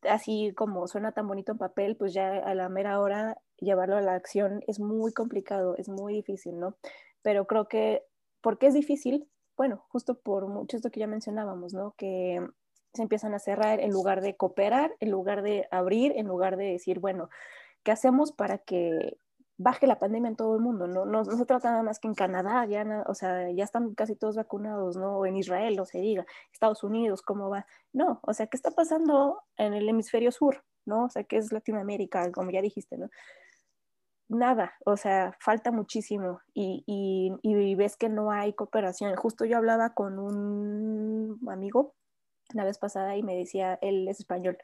Así 0.02 0.52
como 0.54 0.86
suena 0.86 1.12
tan 1.12 1.26
bonito 1.26 1.52
en 1.52 1.58
papel, 1.58 1.96
pues 1.96 2.12
ya 2.12 2.38
a 2.38 2.54
la 2.54 2.68
mera 2.68 3.00
hora 3.00 3.38
llevarlo 3.58 3.96
a 3.96 4.02
la 4.02 4.14
acción 4.14 4.62
es 4.66 4.80
muy 4.80 5.12
complicado, 5.12 5.76
es 5.76 5.88
muy 5.88 6.14
difícil, 6.14 6.58
¿no? 6.58 6.76
Pero 7.22 7.46
creo 7.46 7.68
que, 7.68 8.04
¿por 8.40 8.58
qué 8.58 8.68
es 8.68 8.74
difícil? 8.74 9.28
bueno, 9.56 9.84
justo 9.88 10.18
por 10.18 10.46
mucho 10.48 10.76
esto 10.76 10.90
que 10.90 11.00
ya 11.00 11.06
mencionábamos, 11.06 11.72
¿no? 11.72 11.94
Que 11.96 12.46
se 12.92 13.02
empiezan 13.02 13.34
a 13.34 13.38
cerrar 13.38 13.80
en 13.80 13.90
lugar 13.90 14.20
de 14.20 14.36
cooperar, 14.36 14.94
en 15.00 15.10
lugar 15.10 15.42
de 15.42 15.66
abrir, 15.70 16.12
en 16.16 16.26
lugar 16.26 16.56
de 16.56 16.72
decir, 16.72 17.00
bueno, 17.00 17.30
¿qué 17.82 17.92
hacemos 17.92 18.32
para 18.32 18.58
que 18.58 19.18
baje 19.58 19.86
la 19.86 19.98
pandemia 19.98 20.28
en 20.28 20.36
todo 20.36 20.54
el 20.54 20.60
mundo? 20.60 20.86
No, 20.86 21.04
no, 21.06 21.24
se 21.24 21.46
trata 21.46 21.70
nada 21.70 21.82
más 21.82 21.98
que 21.98 22.08
en 22.08 22.14
Canadá, 22.14 22.66
ya, 22.66 23.04
o 23.06 23.14
sea, 23.14 23.50
ya 23.50 23.64
están 23.64 23.94
casi 23.94 24.14
todos 24.16 24.36
vacunados, 24.36 24.96
¿no? 24.96 25.18
O 25.18 25.26
en 25.26 25.36
Israel, 25.36 25.78
o 25.80 25.86
se 25.86 25.98
diga, 25.98 26.26
Estados 26.52 26.84
Unidos, 26.84 27.22
¿cómo 27.22 27.48
va? 27.48 27.66
No, 27.92 28.20
o 28.22 28.34
sea, 28.34 28.46
¿qué 28.46 28.56
está 28.56 28.70
pasando 28.70 29.42
en 29.56 29.72
el 29.72 29.88
hemisferio 29.88 30.32
sur? 30.32 30.64
¿No? 30.84 31.04
O 31.06 31.10
sea, 31.10 31.24
¿qué 31.24 31.36
es 31.38 31.50
Latinoamérica, 31.52 32.30
como 32.30 32.50
ya 32.50 32.62
dijiste, 32.62 32.96
¿no? 32.96 33.08
Nada, 34.28 34.74
o 34.84 34.96
sea, 34.96 35.36
falta 35.40 35.70
muchísimo 35.70 36.40
y, 36.54 36.84
y, 36.86 37.74
ves 37.74 37.96
que 37.96 38.08
no 38.08 38.30
hay 38.30 38.52
cooperación. 38.54 39.14
Justo 39.16 39.44
yo 39.44 39.56
hablaba 39.56 39.94
con 39.94 40.18
un 40.18 41.38
amigo 41.48 41.94
la 42.52 42.64
vez 42.64 42.78
pasada 42.78 43.16
y 43.16 43.22
me 43.22 43.36
decía, 43.36 43.78
él 43.82 44.06
es 44.08 44.20
español, 44.20 44.58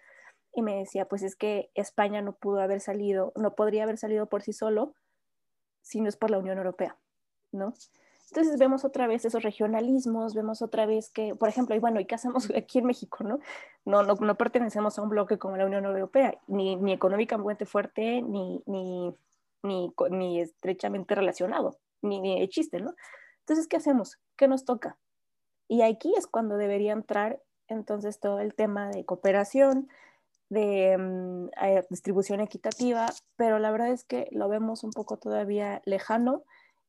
y 0.55 0.63
me 0.63 0.77
decía, 0.77 1.07
pues 1.07 1.23
es 1.23 1.35
que 1.35 1.71
España 1.75 2.21
no 2.23 2.35
pudo 2.35 2.61
haber 2.61 2.81
salido, 2.81 3.33
no 3.37 3.55
podría 3.55 3.85
haber 3.85 3.99
salido 3.99 4.27
por 4.27 4.43
sí 4.43 4.53
solo 4.53 4.95
si 5.81 6.01
no 6.01 6.09
es 6.09 6.17
por 6.17 6.31
la 6.31 6.39
Unión 6.39 6.59
Europea, 6.59 6.97
¿no? 7.53 7.75
Entonces 8.31 8.59
vemos 8.59 8.85
otra 8.85 9.07
vez 9.07 9.25
esos 9.25 9.43
regionalismos, 9.43 10.35
vemos 10.35 10.63
otra 10.63 10.87
vez 10.87 11.11
que, 11.11 11.35
por 11.35 11.49
ejemplo, 11.49 11.75
y 11.75 11.81
bueno, 11.81 12.01
¿y 12.01 12.07
qué 12.07 12.15
hacemos 12.15 12.51
aquí 12.57 12.79
en 12.79 12.87
México, 12.87 13.25
no? 13.25 13.41
No, 13.85 14.03
no, 14.03 14.15
no 14.15 14.37
pertenecemos 14.37 14.99
a 14.99 15.03
un 15.03 15.09
bloque 15.09 15.39
como 15.39 15.57
la 15.57 15.67
Unión 15.67 15.85
Europea, 15.85 16.39
ni, 16.47 16.77
ni 16.77 16.93
económicamente 16.93 17.67
fuerte, 17.67 18.23
ni, 18.23 18.63
ni 18.67 19.15
ni, 19.63 19.93
ni 20.11 20.41
estrechamente 20.41 21.15
relacionado, 21.15 21.79
ni, 22.03 22.21
ni 22.21 22.41
de 22.41 22.49
chiste, 22.49 22.81
¿no? 22.81 22.95
Entonces, 23.41 23.69
¿qué 23.69 23.77
hacemos? 23.77 24.19
¿Qué 24.37 24.49
nos 24.49 24.65
toca? 24.65 24.99
Y 25.69 25.83
aquí 25.83 26.15
es 26.17 26.27
cuando 26.27 26.57
debería 26.57 26.93
entrar 26.93 27.43
entonces 27.69 28.21
todo 28.21 28.41
el 28.41 28.55
tema 28.55 28.91
de 28.91 29.05
cooperación, 29.05 29.89
de 30.49 30.97
mm, 30.99 31.49
eh, 31.65 31.83
distribución 31.89 32.41
equitativa, 32.41 33.07
pero 33.37 33.59
la 33.59 33.71
verdad 33.71 33.89
es 33.89 34.05
que 34.05 34.29
lo 34.33 34.49
vemos 34.49 34.85
un 34.85 34.91
poco 34.91 35.17
todavía 35.17 35.81
lejano 35.87 36.45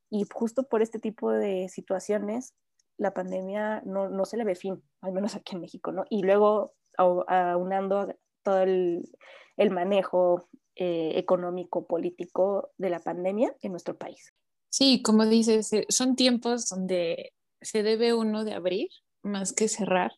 y 0.09 0.25
justo 0.31 0.63
por 0.63 0.81
este 0.81 0.99
tipo 0.99 1.31
de 1.31 1.69
situaciones 1.69 2.53
la 2.97 3.13
pandemia 3.13 3.81
no, 3.85 4.09
no 4.09 4.25
se 4.25 4.37
le 4.37 4.43
ve 4.43 4.55
fin, 4.55 4.83
al 5.01 5.13
menos 5.13 5.35
aquí 5.35 5.55
en 5.55 5.61
México, 5.61 5.91
¿no? 5.91 6.03
Y 6.09 6.23
luego 6.23 6.73
aunando 6.97 8.13
todo 8.43 8.59
el, 8.61 9.09
el 9.57 9.71
manejo 9.71 10.47
eh, 10.75 11.13
económico, 11.15 11.85
político 11.85 12.71
de 12.77 12.89
la 12.89 12.99
pandemia 12.99 13.55
en 13.61 13.71
nuestro 13.71 13.95
país. 13.95 14.33
Sí, 14.69 15.03
como 15.03 15.25
dices, 15.27 15.71
eh, 15.73 15.85
son 15.89 16.15
tiempos 16.15 16.67
donde 16.67 17.33
se 17.61 17.83
debe 17.83 18.15
uno 18.15 18.43
de 18.43 18.55
abrir 18.55 18.89
más 19.21 19.53
que 19.53 19.67
cerrar 19.67 20.13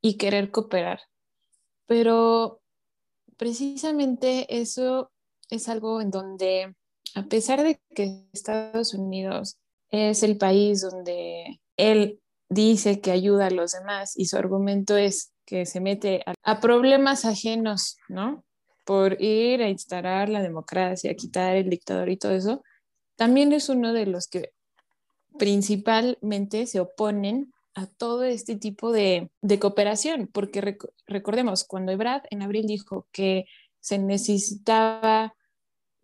y 0.00 0.16
querer 0.16 0.52
cooperar. 0.52 1.00
Pero 1.86 2.60
precisamente 3.36 4.60
eso 4.60 5.10
es 5.48 5.68
algo 5.68 6.00
en 6.00 6.12
donde, 6.12 6.76
a 7.16 7.24
pesar 7.24 7.64
de 7.64 7.80
que 7.94 8.28
Estados 8.32 8.94
Unidos 8.94 9.58
es 9.88 10.22
el 10.22 10.38
país 10.38 10.82
donde 10.82 11.60
él 11.76 12.20
dice 12.48 13.00
que 13.00 13.10
ayuda 13.10 13.46
a 13.46 13.50
los 13.50 13.72
demás 13.72 14.16
y 14.16 14.26
su 14.26 14.36
argumento 14.36 14.96
es 14.96 15.32
que 15.44 15.66
se 15.66 15.80
mete 15.80 16.22
a, 16.26 16.34
a 16.44 16.60
problemas 16.60 17.24
ajenos, 17.24 17.96
¿no? 18.08 18.44
Por 18.90 19.22
ir 19.22 19.62
a 19.62 19.68
instalar 19.68 20.28
la 20.28 20.42
democracia, 20.42 21.14
quitar 21.14 21.54
el 21.54 21.70
dictador 21.70 22.08
y 22.08 22.16
todo 22.16 22.32
eso, 22.32 22.64
también 23.14 23.52
es 23.52 23.68
uno 23.68 23.92
de 23.92 24.04
los 24.04 24.26
que 24.26 24.50
principalmente 25.38 26.66
se 26.66 26.80
oponen 26.80 27.52
a 27.76 27.86
todo 27.86 28.24
este 28.24 28.56
tipo 28.56 28.90
de, 28.90 29.30
cooperación, 29.60 30.26
porque 30.26 30.76
recordemos, 31.06 31.62
cuando 31.62 31.92
Ebrard 31.92 32.22
en 32.30 32.42
abril 32.42 32.66
dijo 32.66 33.06
que 33.12 33.44
se 33.78 33.98
necesitaba 33.98 35.36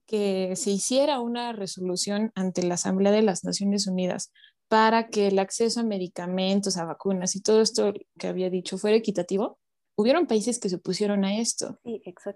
que 0.07 0.55
se 0.55 0.71
hiciera 0.71 1.19
una 1.19 1.53
resolución 1.53 2.31
ante 2.37 2.63
la 2.63 2.75
Asamblea 2.75 3.11
de 3.11 3.23
las 3.23 3.43
Naciones 3.43 3.89
Unidas 3.89 4.31
para 4.69 5.09
que 5.09 5.27
el 5.27 5.41
acceso 5.41 5.81
a 5.81 5.83
medicamentos, 5.83 6.77
a 6.77 6.85
vacunas 6.85 7.35
y 7.35 7.41
todo 7.41 7.63
esto 7.63 7.95
que 8.17 8.29
había 8.29 8.49
dicho 8.49 8.79
fuera 8.79 8.97
equitativo, 8.97 9.59
hubieron 9.97 10.27
países 10.27 10.59
que 10.59 10.69
se 10.69 10.77
opusieron 10.77 11.25
a 11.25 11.39
esto, 11.39 11.79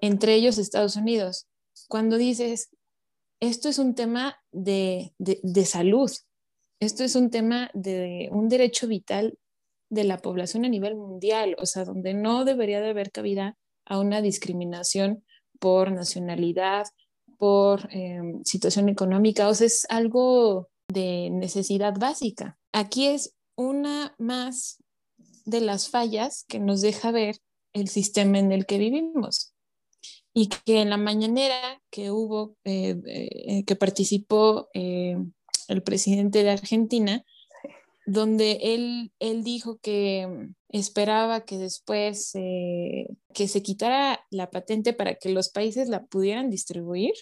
entre 0.00 0.34
ellos 0.34 0.58
Estados 0.58 0.96
Unidos. 0.96 1.46
Cuando 1.88 2.16
dices, 2.16 2.70
esto 3.38 3.68
es 3.68 3.78
un 3.78 3.94
tema 3.94 4.36
de, 4.50 5.12
salud, 5.64 6.10
esto 6.80 7.04
es 7.04 7.14
un 7.14 7.30
tema 7.30 7.70
de 7.74 8.28
un 8.32 8.48
derecho 8.48 8.86
vital 8.88 9.38
de 9.90 10.04
la 10.04 10.18
población 10.18 10.64
a 10.64 10.68
nivel 10.68 10.96
mundial, 10.96 11.56
o 11.58 11.66
sea, 11.66 11.84
donde 11.84 12.14
no 12.14 12.44
debería 12.44 12.80
de 12.80 12.90
haber 12.90 13.10
cabida 13.10 13.56
a 13.84 13.98
una 13.98 14.22
discriminación 14.22 15.24
por 15.58 15.92
nacionalidad, 15.92 16.86
por 17.38 17.88
em, 17.90 18.42
situación 18.44 18.88
económica, 18.88 19.48
o 19.48 19.54
sea, 19.54 19.66
es 19.66 19.86
algo 19.90 20.68
de 20.88 21.28
necesidad 21.30 21.94
básica. 21.98 22.58
Aquí 22.72 23.06
es 23.06 23.34
una 23.56 24.14
más 24.18 24.82
de 25.44 25.60
las 25.60 25.88
fallas 25.88 26.44
que 26.48 26.60
nos 26.60 26.80
deja 26.80 27.10
ver 27.10 27.36
el 27.72 27.88
sistema 27.88 28.38
en 28.38 28.52
el 28.52 28.66
que 28.66 28.78
vivimos. 28.78 29.54
Y 30.32 30.48
que 30.48 30.80
en 30.80 30.90
la 30.90 30.96
mañanera 30.96 31.82
que 31.90 32.10
hubo, 32.10 32.56
eh, 32.64 32.96
eh, 33.04 33.64
que 33.64 33.76
participó 33.76 34.68
eh, 34.74 35.16
el 35.68 35.82
presidente 35.82 36.42
de 36.44 36.50
Argentina, 36.50 37.24
donde 38.06 38.58
él, 38.62 39.12
él 39.18 39.42
dijo 39.42 39.78
que 39.78 40.48
esperaba 40.68 41.44
que 41.44 41.58
después 41.58 42.32
que 42.32 43.48
se 43.48 43.62
quitara 43.62 44.24
la 44.30 44.50
patente 44.50 44.92
para 44.92 45.14
que 45.16 45.30
los 45.30 45.50
países 45.50 45.88
la 45.88 46.04
pudieran 46.06 46.50
distribuir 46.50 47.12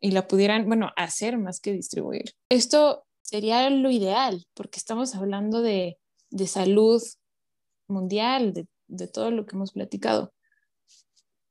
y 0.00 0.12
la 0.12 0.26
pudieran, 0.26 0.66
bueno, 0.66 0.90
hacer 0.96 1.38
más 1.38 1.60
que 1.60 1.72
distribuir. 1.72 2.34
Esto 2.48 3.04
sería 3.20 3.68
lo 3.70 3.90
ideal, 3.90 4.46
porque 4.54 4.78
estamos 4.78 5.14
hablando 5.14 5.60
de 5.60 5.98
de 6.34 6.48
salud 6.48 7.00
mundial, 7.86 8.52
de, 8.52 8.66
de 8.86 9.08
todo 9.08 9.30
lo 9.30 9.46
que 9.46 9.56
hemos 9.56 9.72
platicado. 9.72 10.32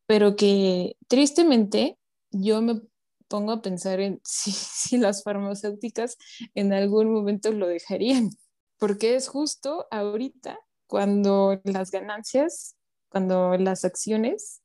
Pero 0.06 0.36
que 0.36 0.98
tristemente 1.08 1.98
yo 2.32 2.62
me 2.62 2.82
pongo 3.28 3.52
a 3.52 3.62
pensar 3.62 4.00
en 4.00 4.22
si, 4.24 4.98
las 4.98 5.24
farmacéuticas 5.24 6.18
en 6.54 6.74
algún 6.74 7.12
momento 7.12 7.52
lo 7.52 7.68
dejarían, 7.68 8.30
porque 8.78 9.16
es 9.16 9.28
justo 9.28 9.88
ahorita 9.92 10.60
cuando 10.88 11.60
las 11.63 11.90
ganancias, 11.90 12.75
cuando 13.10 13.58
las 13.58 13.86
acciones 13.86 14.62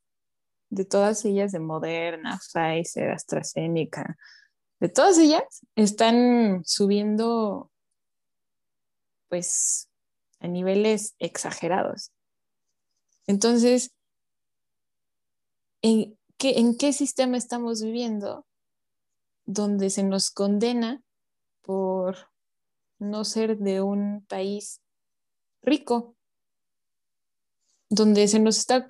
de 0.70 0.84
todas 0.84 1.24
ellas, 1.24 1.52
de 1.52 1.60
Moderna, 1.60 2.38
Pfizer, 2.52 3.10
AstraZeneca, 3.10 4.18
de 4.80 4.88
todas 4.88 5.18
ellas, 5.18 5.64
están 5.74 6.62
subiendo 6.64 7.70
pues 9.28 9.88
a 10.40 10.48
niveles 10.48 11.14
exagerados. 11.18 12.12
Entonces, 13.28 13.92
¿en 15.82 16.18
qué, 16.38 16.58
¿en 16.58 16.78
qué 16.78 16.94
sistema 16.94 17.36
estamos 17.36 17.82
viviendo 17.82 18.46
donde 19.44 19.90
se 19.90 20.02
nos 20.02 20.30
condena 20.30 21.02
por 21.60 22.30
no 22.98 23.26
ser 23.26 23.58
de 23.58 23.82
un 23.82 24.24
país 24.26 24.80
rico? 25.62 26.16
Donde 27.90 28.28
se 28.28 28.38
nos 28.40 28.56
está 28.56 28.86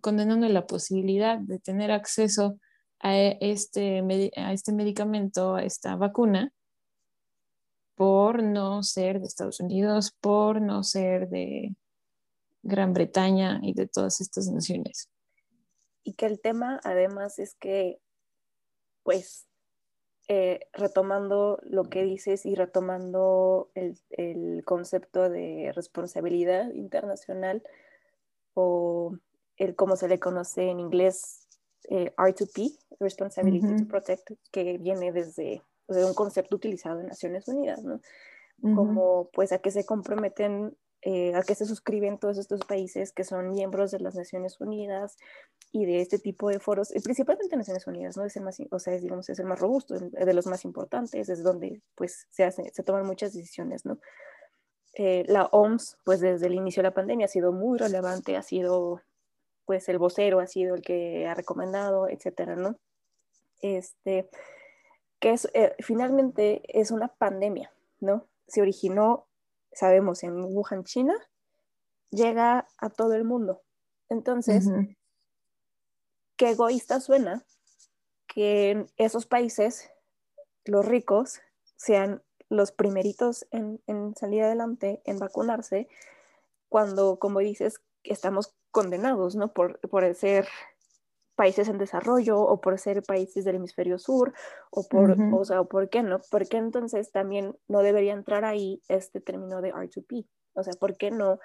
condenando 0.00 0.48
la 0.48 0.68
posibilidad 0.68 1.38
de 1.40 1.58
tener 1.58 1.90
acceso 1.90 2.60
a 3.00 3.16
este, 3.18 4.04
a 4.36 4.52
este 4.52 4.72
medicamento, 4.72 5.56
a 5.56 5.64
esta 5.64 5.96
vacuna, 5.96 6.52
por 7.96 8.40
no 8.40 8.84
ser 8.84 9.18
de 9.18 9.26
Estados 9.26 9.58
Unidos, 9.58 10.12
por 10.20 10.60
no 10.60 10.84
ser 10.84 11.28
de 11.28 11.74
Gran 12.64 12.92
Bretaña 12.92 13.60
y 13.62 13.74
de 13.74 13.86
todas 13.86 14.20
estas 14.20 14.48
naciones. 14.48 15.10
Y 16.02 16.14
que 16.14 16.26
el 16.26 16.40
tema 16.40 16.80
además 16.84 17.38
es 17.38 17.54
que, 17.54 18.00
pues, 19.02 19.46
eh, 20.28 20.60
retomando 20.72 21.58
lo 21.62 21.84
que 21.84 22.02
dices 22.02 22.46
y 22.46 22.54
retomando 22.54 23.70
el, 23.74 23.98
el, 24.10 24.64
concepto 24.64 25.28
de 25.28 25.70
responsabilidad 25.74 26.72
internacional 26.72 27.62
o 28.54 29.18
el 29.56 29.76
cómo 29.76 29.96
se 29.96 30.08
le 30.08 30.18
conoce 30.18 30.70
en 30.70 30.80
inglés 30.80 31.46
eh, 31.90 32.14
R2P, 32.16 32.78
Responsibility 33.00 33.76
to 33.76 33.86
Protect, 33.86 34.30
que 34.50 34.78
viene 34.78 35.12
desde 35.12 35.62
de 35.88 36.04
un 36.04 36.14
concepto 36.14 36.56
utilizado 36.56 37.00
en 37.00 37.08
Naciones 37.08 37.46
Unidas, 37.48 37.82
¿no? 37.82 38.00
Como 38.62 39.28
pues 39.34 39.52
a 39.52 39.58
que 39.58 39.70
se 39.70 39.84
comprometen, 39.84 40.74
eh, 41.06 41.34
a 41.34 41.42
que 41.42 41.54
se 41.54 41.66
suscriben 41.66 42.18
todos 42.18 42.38
estos 42.38 42.60
países 42.64 43.12
que 43.12 43.24
son 43.24 43.50
miembros 43.50 43.90
de 43.90 44.00
las 44.00 44.14
Naciones 44.14 44.58
Unidas 44.58 45.18
y 45.70 45.84
de 45.84 46.00
este 46.00 46.18
tipo 46.18 46.48
de 46.48 46.60
foros, 46.60 46.92
principalmente 47.04 47.58
Naciones 47.58 47.86
Unidas, 47.86 48.16
¿no? 48.16 48.24
Es 48.24 48.36
el 48.36 48.42
más, 48.42 48.56
o 48.70 48.78
sea, 48.78 48.94
es, 48.94 49.02
digamos, 49.02 49.28
es 49.28 49.38
el 49.38 49.44
más 49.44 49.60
robusto, 49.60 49.98
de 49.98 50.32
los 50.32 50.46
más 50.46 50.64
importantes, 50.64 51.28
es 51.28 51.42
donde 51.42 51.82
pues 51.94 52.26
se, 52.30 52.44
hace, 52.44 52.70
se 52.72 52.82
toman 52.82 53.04
muchas 53.04 53.34
decisiones, 53.34 53.84
¿no? 53.84 53.98
Eh, 54.94 55.24
la 55.28 55.44
OMS, 55.46 55.98
pues 56.04 56.20
desde 56.20 56.46
el 56.46 56.54
inicio 56.54 56.82
de 56.82 56.88
la 56.88 56.94
pandemia 56.94 57.26
ha 57.26 57.28
sido 57.28 57.52
muy 57.52 57.76
relevante, 57.78 58.38
ha 58.38 58.42
sido, 58.42 59.02
pues 59.66 59.86
el 59.90 59.98
vocero 59.98 60.40
ha 60.40 60.46
sido 60.46 60.74
el 60.74 60.80
que 60.80 61.26
ha 61.26 61.34
recomendado, 61.34 62.08
etcétera, 62.08 62.56
¿no? 62.56 62.78
Este, 63.60 64.30
que 65.18 65.32
es, 65.32 65.50
eh, 65.52 65.74
finalmente 65.80 66.62
es 66.68 66.90
una 66.90 67.08
pandemia, 67.08 67.72
¿no? 68.00 68.26
Se 68.46 68.62
originó, 68.62 69.26
sabemos, 69.74 70.22
en 70.22 70.42
Wuhan, 70.42 70.84
China, 70.84 71.14
llega 72.10 72.66
a 72.78 72.90
todo 72.90 73.14
el 73.14 73.24
mundo. 73.24 73.62
Entonces, 74.08 74.68
qué 76.36 76.50
egoísta 76.50 77.00
suena 77.00 77.44
que 78.26 78.70
en 78.70 78.86
esos 78.96 79.26
países, 79.26 79.90
los 80.64 80.86
ricos, 80.86 81.40
sean 81.76 82.22
los 82.48 82.72
primeritos 82.72 83.46
en, 83.50 83.80
en 83.86 84.14
salir 84.16 84.42
adelante, 84.42 85.02
en 85.04 85.18
vacunarse, 85.18 85.88
cuando, 86.68 87.18
como 87.18 87.40
dices, 87.40 87.80
estamos 88.02 88.54
condenados, 88.70 89.36
¿no? 89.36 89.52
Por, 89.52 89.78
por 89.88 90.12
ser 90.14 90.48
países 91.34 91.68
en 91.68 91.78
desarrollo 91.78 92.40
o 92.40 92.60
por 92.60 92.78
ser 92.78 93.02
países 93.02 93.44
del 93.44 93.56
hemisferio 93.56 93.98
sur 93.98 94.32
o 94.70 94.86
por, 94.86 95.16
o 95.32 95.44
sea, 95.44 95.64
¿por 95.64 95.88
qué 95.88 96.02
no? 96.02 96.20
Porque 96.30 96.56
entonces 96.56 97.10
también 97.10 97.56
no 97.68 97.82
debería 97.82 98.12
entrar 98.12 98.44
ahí 98.44 98.82
este 98.88 99.20
término 99.20 99.60
de 99.60 99.72
R2P. 99.72 100.26
O 100.54 100.62
sea, 100.62 100.72
¿por 100.74 100.96
qué 100.96 101.10
no 101.10 101.38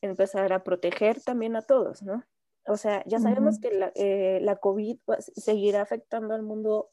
empezar 0.00 0.52
a 0.52 0.62
proteger 0.62 1.20
también 1.20 1.56
a 1.56 1.62
todos, 1.62 2.02
no? 2.02 2.24
O 2.66 2.76
sea, 2.76 3.02
ya 3.06 3.18
sabemos 3.18 3.58
que 3.60 3.72
la, 3.72 3.92
eh, 3.94 4.38
la 4.40 4.56
COVID 4.56 4.98
seguirá 5.36 5.82
afectando 5.82 6.34
al 6.34 6.42
mundo 6.42 6.88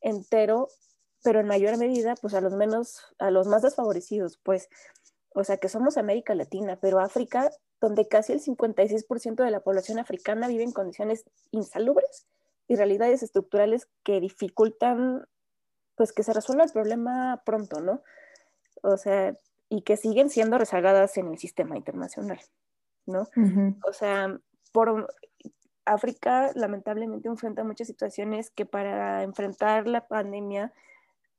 entero, 0.00 0.68
pero 1.24 1.40
en 1.40 1.46
mayor 1.46 1.76
medida, 1.76 2.14
pues 2.20 2.34
a 2.34 2.40
los 2.40 2.54
menos, 2.54 3.00
a 3.18 3.30
los 3.30 3.48
más 3.48 3.62
desfavorecidos, 3.62 4.38
pues, 4.44 4.68
o 5.34 5.44
sea, 5.44 5.56
que 5.56 5.68
somos 5.68 5.96
América 5.96 6.34
Latina, 6.34 6.78
pero 6.80 7.00
África 7.00 7.50
donde 7.82 8.06
casi 8.06 8.32
el 8.32 8.40
56% 8.40 9.42
de 9.42 9.50
la 9.50 9.60
población 9.60 9.98
africana 9.98 10.46
vive 10.46 10.62
en 10.62 10.72
condiciones 10.72 11.24
insalubres 11.50 12.26
y 12.68 12.76
realidades 12.76 13.24
estructurales 13.24 13.88
que 14.04 14.20
dificultan 14.20 15.26
pues 15.96 16.12
que 16.12 16.22
se 16.22 16.32
resuelva 16.32 16.64
el 16.64 16.70
problema 16.70 17.42
pronto, 17.44 17.80
¿no? 17.80 18.02
O 18.82 18.96
sea, 18.96 19.36
y 19.68 19.82
que 19.82 19.96
siguen 19.96 20.30
siendo 20.30 20.58
rezagadas 20.58 21.16
en 21.18 21.28
el 21.28 21.38
sistema 21.38 21.76
internacional, 21.76 22.40
¿no? 23.04 23.26
O 23.86 23.92
sea, 23.92 24.38
por 24.72 25.08
África 25.84 26.52
lamentablemente 26.54 27.28
enfrenta 27.28 27.64
muchas 27.64 27.88
situaciones 27.88 28.50
que 28.50 28.64
para 28.64 29.24
enfrentar 29.24 29.88
la 29.88 30.06
pandemia 30.06 30.72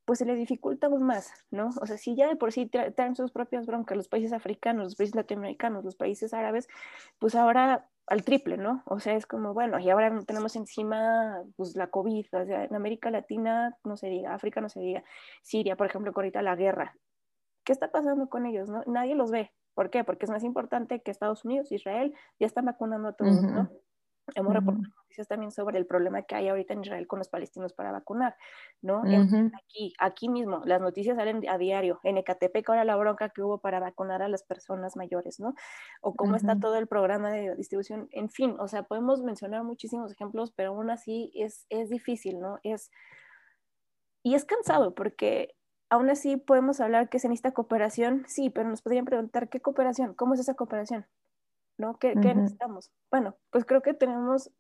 pues 0.05 0.19
se 0.19 0.25
le 0.25 0.35
dificulta 0.35 0.87
aún 0.87 1.03
más, 1.03 1.31
¿no? 1.51 1.69
O 1.81 1.85
sea, 1.85 1.97
si 1.97 2.15
ya 2.15 2.27
de 2.27 2.35
por 2.35 2.51
sí 2.51 2.69
traen 2.95 3.15
sus 3.15 3.31
propias 3.31 3.65
broncas 3.65 3.95
los 3.95 4.07
países 4.07 4.33
africanos, 4.33 4.83
los 4.83 4.95
países 4.95 5.15
latinoamericanos, 5.15 5.85
los 5.85 5.95
países 5.95 6.33
árabes, 6.33 6.67
pues 7.19 7.35
ahora 7.35 7.89
al 8.07 8.23
triple, 8.23 8.57
¿no? 8.57 8.83
O 8.85 8.99
sea, 8.99 9.15
es 9.15 9.25
como, 9.25 9.53
bueno, 9.53 9.79
y 9.79 9.89
ahora 9.89 10.19
tenemos 10.27 10.55
encima 10.55 11.41
pues 11.55 11.75
la 11.75 11.87
COVID, 11.87 12.25
o 12.33 12.45
sea, 12.45 12.65
en 12.65 12.75
América 12.75 13.09
Latina 13.11 13.77
no 13.83 13.95
se 13.95 14.07
diga, 14.07 14.33
África 14.33 14.59
no 14.59 14.69
se 14.69 14.81
diga, 14.81 15.03
Siria, 15.41 15.77
por 15.77 15.87
ejemplo, 15.87 16.11
ahorita 16.13 16.41
la 16.41 16.55
guerra. 16.55 16.97
¿Qué 17.63 17.71
está 17.71 17.91
pasando 17.91 18.27
con 18.27 18.45
ellos, 18.45 18.69
no? 18.69 18.83
Nadie 18.87 19.15
los 19.15 19.31
ve. 19.31 19.53
¿Por 19.73 19.89
qué? 19.89 20.03
Porque 20.03 20.25
es 20.25 20.31
más 20.31 20.43
importante 20.43 21.01
que 21.01 21.11
Estados 21.11 21.45
Unidos, 21.45 21.71
Israel, 21.71 22.13
ya 22.39 22.45
están 22.45 22.65
vacunando 22.65 23.07
a 23.07 23.13
todos, 23.13 23.41
¿no? 23.41 23.69
Hemos 24.35 24.53
reportado 24.53 24.87
noticias 25.13 25.27
también 25.27 25.51
sobre 25.51 25.77
el 25.77 25.85
problema 25.85 26.23
que 26.23 26.35
hay 26.35 26.47
ahorita 26.47 26.73
en 26.73 26.81
Israel 26.81 27.07
con 27.07 27.19
los 27.19 27.29
palestinos 27.29 27.73
para 27.73 27.91
vacunar, 27.91 28.35
¿no? 28.81 29.03
aquí, 29.03 29.93
aquí 29.99 30.29
mismo, 30.29 30.61
las 30.65 30.81
noticias 30.81 31.17
salen 31.17 31.47
a 31.49 31.57
diario. 31.57 31.99
En 32.03 32.17
Ecatepec 32.17 32.67
ahora 32.69 32.85
la 32.85 32.95
bronca 32.95 33.29
que 33.29 33.41
hubo 33.41 33.59
para 33.59 33.79
vacunar 33.79 34.21
a 34.21 34.29
las 34.29 34.43
personas 34.43 34.95
mayores, 34.95 35.39
¿no? 35.39 35.53
O 36.01 36.15
cómo 36.15 36.35
está 36.35 36.59
todo 36.59 36.77
el 36.77 36.87
programa 36.87 37.31
de 37.31 37.55
distribución. 37.55 38.07
En 38.11 38.29
fin, 38.29 38.55
o 38.59 38.67
sea, 38.67 38.83
podemos 38.83 39.21
mencionar 39.23 39.63
muchísimos 39.63 40.11
ejemplos, 40.11 40.51
pero 40.55 40.69
aún 40.69 40.89
así 40.89 41.31
es, 41.35 41.65
es 41.69 41.89
difícil, 41.89 42.39
¿no? 42.39 42.59
Es, 42.63 42.91
y 44.23 44.35
es 44.35 44.45
cansado 44.45 44.95
porque 44.95 45.55
aún 45.89 46.09
así 46.09 46.37
podemos 46.37 46.79
hablar 46.79 47.09
que 47.09 47.19
se 47.19 47.27
necesita 47.27 47.51
cooperación, 47.51 48.23
sí, 48.27 48.49
pero 48.49 48.69
nos 48.69 48.81
podrían 48.81 49.05
preguntar, 49.05 49.49
¿qué 49.49 49.59
cooperación? 49.59 50.13
¿Cómo 50.15 50.33
es 50.33 50.39
esa 50.39 50.55
cooperación? 50.55 51.05
¿No? 51.77 51.97
¿Qué, 51.97 52.15
necesitamos? 52.15 52.91
Bueno, 53.11 53.35
pues 53.49 53.65
creo 53.65 53.81
que 53.81 53.93
tenemos 53.93 54.51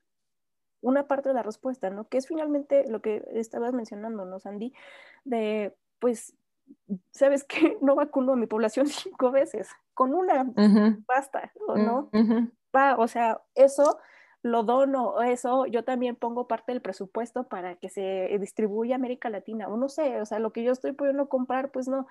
una 0.81 1.07
parte 1.07 1.29
de 1.29 1.35
la 1.35 1.43
respuesta, 1.43 1.89
¿no? 1.89 2.07
Que 2.07 2.17
es 2.17 2.27
finalmente 2.27 2.89
lo 2.89 3.01
que 3.01 3.23
estabas 3.33 3.73
mencionando, 3.73 4.25
¿no, 4.25 4.39
Sandy? 4.39 4.73
De, 5.23 5.75
pues, 5.99 6.35
¿sabes 7.11 7.43
qué? 7.43 7.77
No 7.81 7.95
vacuno 7.95 8.33
a 8.33 8.35
mi 8.37 8.47
población 8.47 8.87
cinco 8.87 9.31
veces, 9.31 9.69
con 9.93 10.13
una 10.13 10.45
basta, 11.07 11.51
¿no? 11.75 12.09
Va, 12.75 12.95
o 12.97 13.07
sea, 13.07 13.41
eso 13.55 13.99
lo 14.43 14.63
dono, 14.63 15.21
eso 15.21 15.65
yo 15.67 15.85
también 15.85 16.17
pongo 16.17 16.47
parte 16.47 16.73
del 16.73 16.81
presupuesto 16.81 17.47
para 17.47 17.75
que 17.77 17.87
se 17.87 18.37
distribuya 18.39 18.95
a 18.95 18.97
América 18.97 19.29
Latina, 19.29 19.69
o 19.69 19.77
no 19.77 19.87
sé, 19.87 20.19
o 20.21 20.25
sea, 20.25 20.39
lo 20.39 20.51
que 20.51 20.63
yo 20.63 20.73
estoy 20.73 20.91
pudiendo 20.91 21.29
comprar, 21.29 21.71
pues 21.71 21.87
no, 21.87 22.07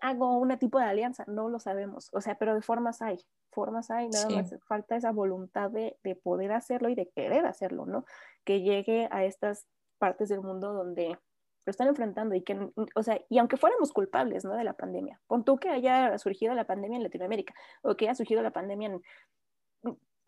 hago 0.00 0.38
un 0.38 0.56
tipo 0.56 0.78
de 0.78 0.86
alianza, 0.86 1.24
no 1.28 1.50
lo 1.50 1.60
sabemos, 1.60 2.08
o 2.14 2.22
sea, 2.22 2.36
pero 2.36 2.54
de 2.54 2.62
formas 2.62 3.02
hay, 3.02 3.18
formas 3.52 3.90
hay, 3.90 4.08
nada 4.08 4.30
más 4.30 4.54
falta 4.66 4.96
esa 4.96 5.12
voluntad 5.12 5.70
de, 5.70 5.98
de, 6.02 6.16
poder 6.16 6.52
hacerlo 6.52 6.88
y 6.88 6.94
de 6.94 7.10
querer 7.10 7.44
hacerlo, 7.44 7.84
¿no? 7.84 8.06
Que 8.44 8.62
llegue 8.62 9.06
a 9.10 9.26
estas 9.26 9.66
partes 9.98 10.30
del 10.30 10.40
mundo 10.40 10.72
donde 10.72 11.18
lo 11.66 11.70
están 11.70 11.88
enfrentando 11.88 12.34
y 12.34 12.42
que, 12.42 12.58
o 12.94 13.02
sea, 13.02 13.20
y 13.28 13.36
aunque 13.36 13.58
fuéramos 13.58 13.92
culpables, 13.92 14.42
¿no? 14.46 14.54
De 14.54 14.64
la 14.64 14.72
pandemia, 14.72 15.20
pon 15.26 15.44
tú 15.44 15.58
que 15.58 15.68
haya 15.68 16.16
surgido 16.16 16.54
la 16.54 16.66
pandemia 16.66 16.96
en 16.96 17.02
Latinoamérica 17.02 17.54
o 17.82 17.94
que 17.94 18.06
haya 18.06 18.14
surgido 18.14 18.40
la 18.40 18.52
pandemia 18.52 18.88
en 18.88 19.02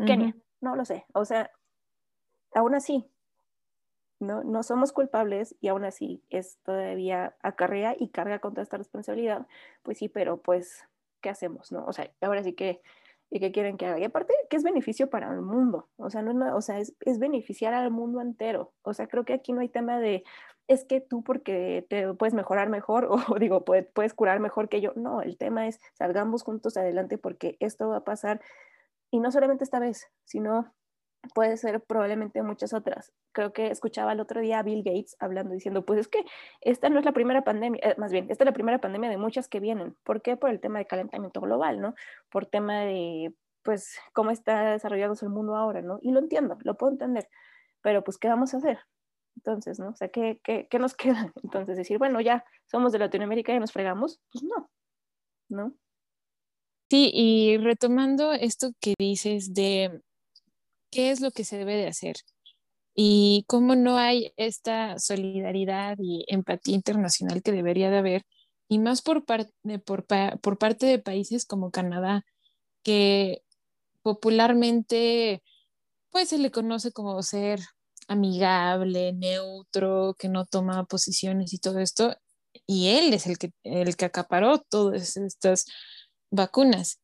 Kenia, 0.04 0.36
no 0.66 0.76
lo 0.76 0.84
sé. 0.84 1.06
O 1.14 1.24
sea, 1.24 1.50
aún 2.54 2.74
así, 2.74 3.08
no, 4.18 4.42
no 4.42 4.62
somos 4.62 4.92
culpables 4.92 5.54
y 5.60 5.68
aún 5.68 5.84
así 5.84 6.24
es 6.30 6.58
todavía 6.64 7.36
acarrea 7.42 7.94
y 7.98 8.08
carga 8.08 8.40
contra 8.40 8.62
esta 8.62 8.76
responsabilidad. 8.76 9.46
Pues 9.82 9.98
sí, 9.98 10.08
pero 10.08 10.38
pues 10.42 10.84
¿qué 11.20 11.30
hacemos? 11.30 11.70
¿no? 11.70 11.84
O 11.86 11.92
sea, 11.92 12.10
ahora 12.20 12.42
sí 12.42 12.54
que, 12.54 12.82
¿y 13.30 13.40
qué 13.40 13.52
quieren 13.52 13.76
que 13.76 13.86
haga? 13.86 14.00
Y 14.00 14.04
aparte, 14.04 14.34
que 14.50 14.56
es 14.56 14.64
beneficio 14.64 15.08
para 15.08 15.32
el 15.32 15.42
mundo, 15.42 15.88
o 15.96 16.10
sea, 16.10 16.22
no, 16.22 16.56
o 16.56 16.60
sea 16.60 16.78
es, 16.80 16.94
es 17.00 17.18
beneficiar 17.18 17.74
al 17.74 17.90
mundo 17.90 18.20
entero. 18.20 18.72
O 18.82 18.94
sea, 18.94 19.06
creo 19.06 19.24
que 19.24 19.34
aquí 19.34 19.52
no 19.52 19.60
hay 19.60 19.68
tema 19.68 20.00
de, 20.00 20.24
es 20.68 20.84
que 20.84 21.00
tú 21.00 21.22
porque 21.22 21.86
te 21.88 22.12
puedes 22.14 22.34
mejorar 22.34 22.68
mejor 22.68 23.08
o 23.10 23.38
digo, 23.38 23.64
puedes 23.64 24.14
curar 24.14 24.40
mejor 24.40 24.68
que 24.68 24.80
yo. 24.80 24.92
No, 24.96 25.22
el 25.22 25.36
tema 25.36 25.66
es 25.68 25.80
salgamos 25.94 26.42
juntos 26.42 26.76
adelante 26.76 27.18
porque 27.18 27.56
esto 27.60 27.88
va 27.88 27.98
a 27.98 28.04
pasar 28.04 28.40
y 29.10 29.20
no 29.20 29.30
solamente 29.30 29.64
esta 29.64 29.78
vez, 29.78 30.06
sino 30.24 30.74
puede 31.34 31.56
ser 31.56 31.82
probablemente 31.82 32.42
muchas 32.42 32.72
otras. 32.72 33.12
Creo 33.32 33.52
que 33.52 33.68
escuchaba 33.68 34.12
el 34.12 34.20
otro 34.20 34.40
día 34.40 34.58
a 34.58 34.62
Bill 34.62 34.82
Gates 34.84 35.16
hablando, 35.18 35.54
diciendo, 35.54 35.84
pues 35.84 36.00
es 36.00 36.08
que 36.08 36.24
esta 36.60 36.88
no 36.88 36.98
es 36.98 37.04
la 37.04 37.12
primera 37.12 37.42
pandemia, 37.42 37.80
eh, 37.82 37.94
más 37.98 38.12
bien, 38.12 38.26
esta 38.30 38.44
es 38.44 38.46
la 38.46 38.52
primera 38.52 38.80
pandemia 38.80 39.10
de 39.10 39.16
muchas 39.16 39.48
que 39.48 39.60
vienen. 39.60 39.96
¿Por 40.04 40.22
qué? 40.22 40.36
Por 40.36 40.50
el 40.50 40.60
tema 40.60 40.78
de 40.78 40.86
calentamiento 40.86 41.40
global, 41.40 41.80
¿no? 41.80 41.94
Por 42.30 42.46
tema 42.46 42.80
de, 42.80 43.34
pues, 43.62 43.98
cómo 44.12 44.30
está 44.30 44.72
desarrollándose 44.72 45.26
el 45.26 45.32
mundo 45.32 45.56
ahora, 45.56 45.82
¿no? 45.82 45.98
Y 46.02 46.12
lo 46.12 46.20
entiendo, 46.20 46.58
lo 46.62 46.76
puedo 46.76 46.92
entender, 46.92 47.28
pero 47.82 48.02
pues, 48.04 48.18
¿qué 48.18 48.28
vamos 48.28 48.54
a 48.54 48.58
hacer? 48.58 48.78
Entonces, 49.36 49.78
¿no? 49.78 49.90
O 49.90 49.96
sea, 49.96 50.08
¿qué, 50.08 50.40
qué, 50.42 50.66
qué 50.70 50.78
nos 50.78 50.94
queda? 50.96 51.32
Entonces, 51.42 51.76
decir, 51.76 51.98
bueno, 51.98 52.20
ya 52.20 52.44
somos 52.66 52.92
de 52.92 52.98
Latinoamérica 52.98 53.52
y 53.52 53.60
nos 53.60 53.72
fregamos, 53.72 54.20
pues 54.32 54.44
no, 54.44 54.70
¿no? 55.48 55.74
Sí, 56.88 57.10
y 57.12 57.56
retomando 57.58 58.32
esto 58.32 58.70
que 58.80 58.94
dices 58.98 59.54
de 59.54 60.00
qué 60.90 61.10
es 61.10 61.20
lo 61.20 61.32
que 61.32 61.44
se 61.44 61.58
debe 61.58 61.76
de 61.76 61.88
hacer 61.88 62.16
y 62.94 63.44
cómo 63.48 63.76
no 63.76 63.98
hay 63.98 64.32
esta 64.36 64.98
solidaridad 64.98 65.96
y 66.00 66.24
empatía 66.28 66.76
internacional 66.76 67.42
que 67.42 67.52
debería 67.52 67.90
de 67.90 67.98
haber, 67.98 68.22
y 68.68 68.78
más 68.78 69.02
por, 69.02 69.24
parte 69.26 69.52
por, 69.86 70.06
por 70.40 70.58
parte 70.58 70.86
de 70.86 70.98
países 70.98 71.46
como 71.46 71.70
Canadá, 71.70 72.24
que 72.82 73.42
popularmente 74.02 75.42
pues 76.10 76.30
se 76.30 76.38
le 76.38 76.50
conoce 76.50 76.92
como 76.92 77.22
ser 77.22 77.60
amigable, 78.08 79.12
neutro, 79.12 80.14
que 80.18 80.28
no 80.28 80.46
toma 80.46 80.84
posiciones 80.86 81.52
y 81.52 81.58
todo 81.58 81.80
esto, 81.80 82.16
y 82.66 82.88
él 82.88 83.12
es 83.14 83.26
el 83.26 83.38
que, 83.38 83.52
el 83.64 83.96
que 83.96 84.06
acaparó 84.06 84.60
todas 84.60 85.16
estas 85.16 85.66
vacunas. 86.30 87.00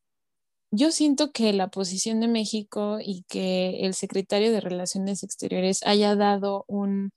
Yo 0.71 0.91
siento 0.91 1.33
que 1.33 1.53
la 1.53 1.69
posición 1.69 2.21
de 2.21 2.29
México 2.29 2.99
y 3.01 3.25
que 3.29 3.85
el 3.85 3.95
secretario 3.95 4.53
de 4.53 4.61
Relaciones 4.61 5.23
Exteriores 5.23 5.83
haya 5.85 6.17
dado 6.17 6.65
un, 6.67 7.13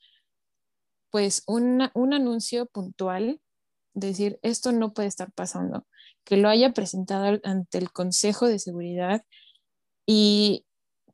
pues, 1.09 1.43
un 1.47 1.81
anuncio 2.13 2.65
puntual, 2.67 3.39
decir, 3.93 4.39
esto 4.41 4.71
no 4.73 4.93
puede 4.93 5.07
estar 5.07 5.31
pasando, 5.31 5.87
que 6.25 6.37
lo 6.37 6.49
haya 6.49 6.73
presentado 6.73 7.39
ante 7.43 7.77
el 7.77 7.91
Consejo 7.91 8.47
de 8.47 8.59
Seguridad 8.59 9.23
y 10.05 10.65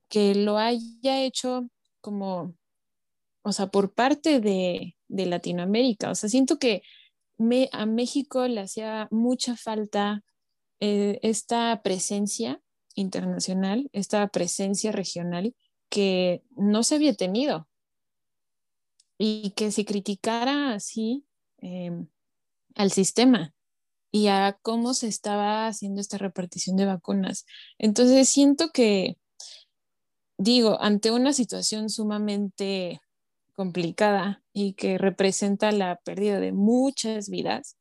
que 0.09 0.35
lo 0.35 0.57
haya 0.57 1.21
hecho 1.23 1.69
como, 2.01 2.55
o 3.43 3.53
sea, 3.53 3.67
por 3.67 3.93
parte 3.93 4.39
de, 4.39 4.97
de 5.07 5.25
Latinoamérica. 5.27 6.11
O 6.11 6.15
sea, 6.15 6.29
siento 6.29 6.57
que 6.59 6.81
a 7.71 7.85
México 7.85 8.47
le 8.47 8.61
hacía 8.61 9.07
mucha 9.11 9.55
falta 9.55 10.23
eh, 10.81 11.19
esta 11.21 11.81
presencia 11.83 12.59
internacional, 12.95 13.89
esta 13.93 14.27
presencia 14.29 14.91
regional 14.91 15.55
que 15.89 16.43
no 16.55 16.81
se 16.81 16.95
había 16.95 17.13
tenido 17.13 17.67
y 19.19 19.51
que 19.51 19.71
se 19.71 19.85
criticara 19.85 20.73
así 20.73 21.23
em, 21.59 22.07
al 22.73 22.91
sistema 22.91 23.53
y 24.11 24.27
a 24.27 24.57
cómo 24.63 24.95
se 24.95 25.07
estaba 25.07 25.67
haciendo 25.67 26.01
esta 26.01 26.17
repartición 26.17 26.75
de 26.77 26.85
vacunas. 26.85 27.45
Entonces 27.77 28.27
siento 28.27 28.71
que, 28.71 29.17
digo, 30.39 30.81
ante 30.81 31.11
una 31.11 31.31
situación 31.31 31.89
sumamente 31.89 32.99
complicada 33.53 34.43
y 34.51 34.73
que 34.73 34.97
representa 34.97 35.71
la 35.71 35.97
pérdida 35.97 36.39
de 36.39 36.53
muchas 36.53 37.29
vidas, 37.29 37.77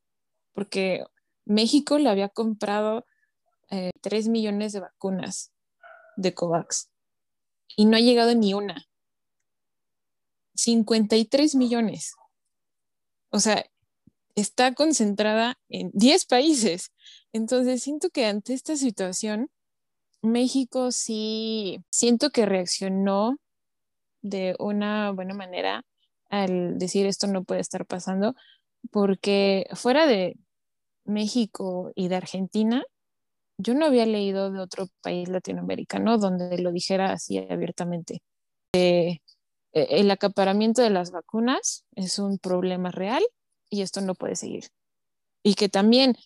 porque 0.52 1.04
México 1.50 1.98
le 1.98 2.08
había 2.08 2.28
comprado 2.28 3.04
eh, 3.70 3.90
3 4.02 4.28
millones 4.28 4.72
de 4.72 4.80
vacunas 4.80 5.52
de 6.16 6.32
COVAX 6.32 6.90
y 7.76 7.86
no 7.86 7.96
ha 7.96 8.00
llegado 8.00 8.36
ni 8.36 8.54
una. 8.54 8.86
53 10.54 11.56
millones. 11.56 12.14
O 13.30 13.40
sea, 13.40 13.64
está 14.36 14.74
concentrada 14.74 15.58
en 15.68 15.90
10 15.92 16.26
países. 16.26 16.92
Entonces, 17.32 17.82
siento 17.82 18.10
que 18.10 18.26
ante 18.26 18.54
esta 18.54 18.76
situación, 18.76 19.50
México 20.22 20.92
sí, 20.92 21.84
siento 21.90 22.30
que 22.30 22.46
reaccionó 22.46 23.38
de 24.22 24.54
una 24.60 25.10
buena 25.10 25.34
manera 25.34 25.84
al 26.28 26.78
decir 26.78 27.06
esto 27.06 27.26
no 27.26 27.42
puede 27.42 27.60
estar 27.60 27.86
pasando, 27.86 28.36
porque 28.92 29.66
fuera 29.74 30.06
de, 30.06 30.36
México 31.10 31.92
y 31.94 32.08
de 32.08 32.16
Argentina, 32.16 32.84
yo 33.58 33.74
no 33.74 33.86
había 33.86 34.06
leído 34.06 34.50
de 34.50 34.60
otro 34.60 34.86
país 35.02 35.28
latinoamericano 35.28 36.18
donde 36.18 36.58
lo 36.58 36.72
dijera 36.72 37.12
así 37.12 37.38
abiertamente. 37.38 38.22
Eh, 38.72 39.18
el 39.72 40.10
acaparamiento 40.10 40.82
de 40.82 40.90
las 40.90 41.10
vacunas 41.10 41.84
es 41.94 42.18
un 42.18 42.38
problema 42.38 42.90
real 42.90 43.22
y 43.68 43.82
esto 43.82 44.00
no 44.00 44.14
puede 44.14 44.36
seguir. 44.36 44.64
Y 45.42 45.54
que 45.54 45.68
también 45.68 46.16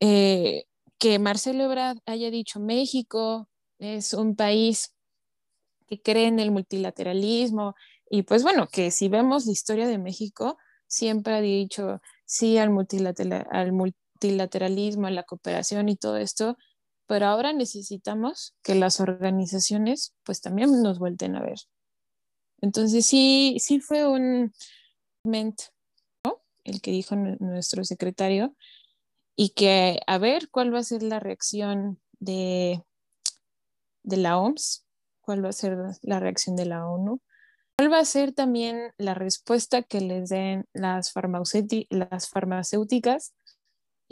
eh, 0.00 0.64
que 0.98 1.18
Marcelo 1.18 1.64
Ebrard 1.64 1.98
haya 2.06 2.30
dicho 2.30 2.60
México 2.60 3.48
es 3.78 4.14
un 4.14 4.36
país 4.36 4.94
que 5.86 6.00
cree 6.00 6.26
en 6.26 6.38
el 6.38 6.50
multilateralismo 6.50 7.74
y 8.08 8.22
pues 8.22 8.42
bueno, 8.42 8.68
que 8.68 8.90
si 8.90 9.08
vemos 9.08 9.46
la 9.46 9.52
historia 9.52 9.86
de 9.86 9.98
México, 9.98 10.58
siempre 10.86 11.34
ha 11.34 11.40
dicho 11.40 12.00
sí 12.26 12.58
al, 12.58 12.70
multilateral, 12.70 13.46
al 13.50 13.72
multilateralismo, 14.22 15.10
la 15.10 15.24
cooperación 15.24 15.88
y 15.88 15.96
todo 15.96 16.16
esto, 16.16 16.56
pero 17.06 17.26
ahora 17.26 17.52
necesitamos 17.52 18.54
que 18.62 18.74
las 18.74 19.00
organizaciones 19.00 20.14
pues 20.22 20.40
también 20.40 20.82
nos 20.82 20.98
vuelten 20.98 21.36
a 21.36 21.42
ver. 21.42 21.58
Entonces 22.60 23.04
sí, 23.06 23.56
sí 23.58 23.80
fue 23.80 24.06
un 24.06 24.52
momento, 25.24 25.64
el 26.64 26.80
que 26.80 26.92
dijo 26.92 27.16
nuestro 27.16 27.84
secretario, 27.84 28.54
y 29.34 29.50
que 29.50 30.00
a 30.06 30.18
ver 30.18 30.48
cuál 30.50 30.72
va 30.72 30.78
a 30.78 30.84
ser 30.84 31.02
la 31.02 31.18
reacción 31.18 32.00
de, 32.20 32.82
de 34.04 34.16
la 34.16 34.38
OMS, 34.38 34.86
cuál 35.22 35.44
va 35.44 35.48
a 35.48 35.52
ser 35.52 35.76
la 36.02 36.20
reacción 36.20 36.54
de 36.54 36.66
la 36.66 36.86
ONU, 36.86 37.20
cuál 37.76 37.92
va 37.92 37.98
a 37.98 38.04
ser 38.04 38.32
también 38.32 38.92
la 38.98 39.14
respuesta 39.14 39.82
que 39.82 40.00
les 40.00 40.28
den 40.28 40.66
las, 40.72 41.12
las 41.90 42.28
farmacéuticas 42.28 43.34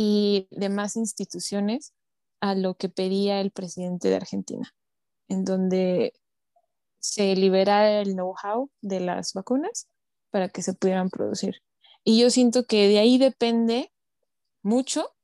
y 0.02 0.48
demás 0.50 0.96
instituciones 0.96 1.92
a 2.40 2.54
lo 2.54 2.74
que 2.74 2.88
pedía 2.88 3.42
el 3.42 3.50
presidente 3.50 4.08
de 4.08 4.16
Argentina, 4.16 4.74
en 5.28 5.44
donde 5.44 6.14
se 7.00 7.36
liberara 7.36 8.00
el 8.00 8.14
know-how 8.14 8.70
de 8.80 9.00
las 9.00 9.34
vacunas 9.34 9.88
para 10.30 10.48
que 10.48 10.62
se 10.62 10.72
pudieran 10.72 11.10
producir. 11.10 11.56
Y 12.02 12.18
yo 12.18 12.30
siento 12.30 12.64
que 12.64 12.88
de 12.88 12.98
ahí 12.98 13.18
depende 13.18 13.92
mucho 14.62 15.14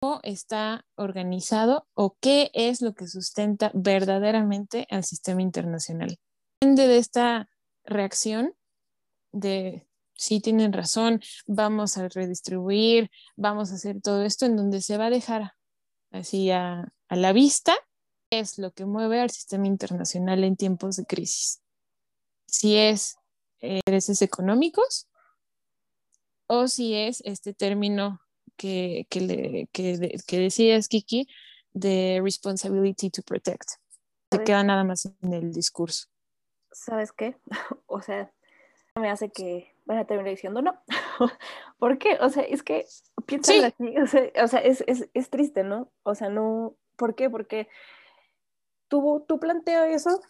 cómo 0.00 0.20
está 0.22 0.86
organizado 0.96 1.86
o 1.92 2.16
qué 2.18 2.50
es 2.54 2.80
lo 2.80 2.94
que 2.94 3.08
sustenta 3.08 3.70
verdaderamente 3.74 4.86
al 4.88 5.04
sistema 5.04 5.42
internacional. 5.42 6.16
Depende 6.58 6.88
de 6.88 6.96
esta 6.96 7.50
reacción 7.84 8.54
de 9.30 9.86
sí 10.14 10.40
tienen 10.40 10.72
razón, 10.72 11.20
vamos 11.46 11.98
a 11.98 12.08
redistribuir, 12.08 13.10
vamos 13.36 13.70
a 13.70 13.74
hacer 13.74 14.00
todo 14.00 14.22
esto 14.22 14.46
en 14.46 14.56
donde 14.56 14.80
se 14.80 14.98
va 14.98 15.06
a 15.06 15.10
dejar 15.10 15.52
así 16.10 16.50
a, 16.50 16.92
la 17.08 17.32
vista 17.32 17.74
es 18.30 18.58
lo 18.58 18.72
que 18.72 18.86
mueve 18.86 19.20
al 19.20 19.30
sistema 19.30 19.66
internacional 19.66 20.44
en 20.44 20.56
tiempos 20.56 20.96
de 20.96 21.04
crisis. 21.04 21.60
Si 22.46 22.76
es 22.76 23.16
eh, 23.60 23.80
intereses 23.86 24.22
económicos 24.22 25.08
o 26.46 26.68
si 26.68 26.94
es 26.94 27.22
este 27.26 27.52
término 27.52 28.20
que, 28.56 29.06
que, 29.10 29.20
le, 29.20 29.68
que, 29.72 30.18
que 30.26 30.38
decías, 30.38 30.88
Kiki, 30.88 31.26
de 31.74 32.20
responsibility 32.22 33.10
to 33.10 33.22
protect. 33.22 33.72
Se 34.30 34.42
queda 34.44 34.64
nada 34.64 34.84
más 34.84 35.04
en 35.04 35.32
el 35.34 35.52
discurso. 35.52 36.06
¿Sabes 36.70 37.12
qué? 37.12 37.36
o 37.86 38.00
sea, 38.00 38.32
me 38.94 39.10
hace 39.10 39.30
que 39.30 39.71
van 39.84 39.98
a 39.98 40.06
terminar 40.06 40.30
diciendo 40.30 40.62
no. 40.62 40.80
¿Por 41.78 41.98
qué? 41.98 42.18
O 42.20 42.28
sea, 42.28 42.42
es 42.42 42.62
que 42.62 42.86
piensan 43.26 43.64
así, 43.64 43.94
o 43.98 44.06
sea, 44.48 44.60
es, 44.60 44.84
es, 44.86 45.08
es, 45.12 45.30
triste, 45.30 45.64
¿no? 45.64 45.90
O 46.02 46.14
sea, 46.14 46.28
no, 46.28 46.76
¿por 46.96 47.14
qué? 47.14 47.28
Porque 47.30 47.68
tú, 48.88 49.24
tú 49.26 49.38
planteas 49.40 49.88
eso 49.88 50.20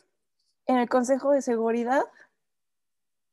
en 0.66 0.78
el 0.78 0.88
Consejo 0.88 1.32
de 1.32 1.42
Seguridad, 1.42 2.02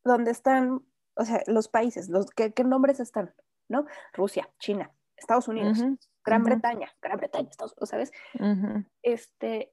donde 0.03 0.31
están, 0.31 0.83
o 1.15 1.25
sea, 1.25 1.43
los 1.47 1.67
países, 1.67 2.09
los, 2.09 2.29
¿qué, 2.31 2.53
qué 2.53 2.63
nombres 2.63 2.99
están? 2.99 3.33
¿No? 3.67 3.85
Rusia, 4.13 4.49
China, 4.59 4.91
Estados 5.15 5.47
Unidos. 5.47 5.83
Gran 6.25 6.43
Bretaña, 6.43 6.93
Gran 7.01 7.17
Bretaña, 7.17 7.49
Estados 7.49 7.73
Unidos, 7.73 7.89
¿sabes? 7.89 8.11
Este, 9.01 9.71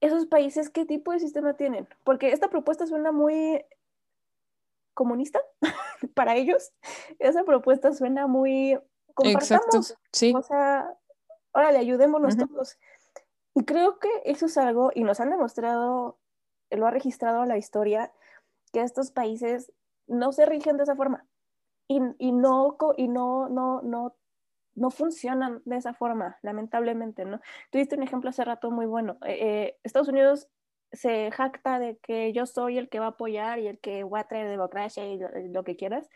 esos 0.00 0.26
países, 0.26 0.70
¿qué 0.70 0.84
tipo 0.86 1.12
de 1.12 1.18
sistema 1.18 1.54
tienen? 1.54 1.88
Porque 2.04 2.32
esta 2.32 2.48
propuesta 2.48 2.86
suena 2.86 3.12
muy 3.12 3.64
comunista 4.94 5.40
para 6.14 6.36
ellos. 6.36 6.72
Esa 7.18 7.44
propuesta 7.44 7.92
suena 7.92 8.26
muy 8.26 8.78
compartamos. 9.14 9.96
Sí. 10.12 10.32
O 10.34 10.42
sea, 10.42 10.96
órale, 11.52 11.78
ayudémonos 11.78 12.36
todos. 12.36 12.78
Y 13.54 13.64
creo 13.64 13.98
que 13.98 14.08
eso 14.24 14.46
es 14.46 14.58
algo, 14.58 14.90
y 14.94 15.04
nos 15.04 15.20
han 15.20 15.30
demostrado, 15.30 16.18
lo 16.70 16.86
ha 16.86 16.90
registrado 16.90 17.44
la 17.44 17.56
historia, 17.56 18.12
que 18.72 18.80
estos 18.80 19.12
países 19.12 19.72
no 20.08 20.32
se 20.32 20.44
rigen 20.44 20.76
de 20.76 20.82
esa 20.82 20.96
forma 20.96 21.24
y, 21.88 22.00
y, 22.18 22.32
no, 22.32 22.76
y 22.96 23.08
no, 23.08 23.48
no, 23.48 23.82
no, 23.82 24.16
no 24.74 24.90
funcionan 24.90 25.62
de 25.64 25.76
esa 25.76 25.94
forma, 25.94 26.38
lamentablemente, 26.42 27.24
¿no? 27.24 27.40
Tuviste 27.70 27.96
un 27.96 28.02
ejemplo 28.02 28.30
hace 28.30 28.44
rato 28.44 28.70
muy 28.70 28.86
bueno. 28.86 29.18
Eh, 29.24 29.38
eh, 29.40 29.78
Estados 29.82 30.08
Unidos 30.08 30.48
se 30.94 31.30
jacta 31.30 31.78
de 31.78 31.96
que 31.98 32.32
yo 32.32 32.46
soy 32.46 32.78
el 32.78 32.88
que 32.88 33.00
va 33.00 33.06
a 33.06 33.10
apoyar 33.10 33.58
y 33.58 33.68
el 33.68 33.78
que 33.78 34.04
va 34.04 34.20
a 34.20 34.28
traer 34.28 34.48
democracia 34.48 35.06
y 35.06 35.18
lo, 35.48 35.64
que 35.64 35.76
quieras, 35.76 36.08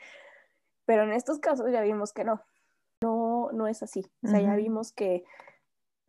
pero 0.87 1.03
en 1.03 1.13
estos 1.13 1.39
casos 1.39 1.71
ya 1.71 1.83
vimos 1.83 2.13
que 2.13 2.25
no, 2.25 2.43
no, 3.03 3.51
no 3.53 3.67
es 3.67 3.83
así. 3.83 4.07
O 4.23 4.29
sea, 4.29 4.41
ya 4.41 4.55
vimos 4.57 4.93
que, 4.93 5.25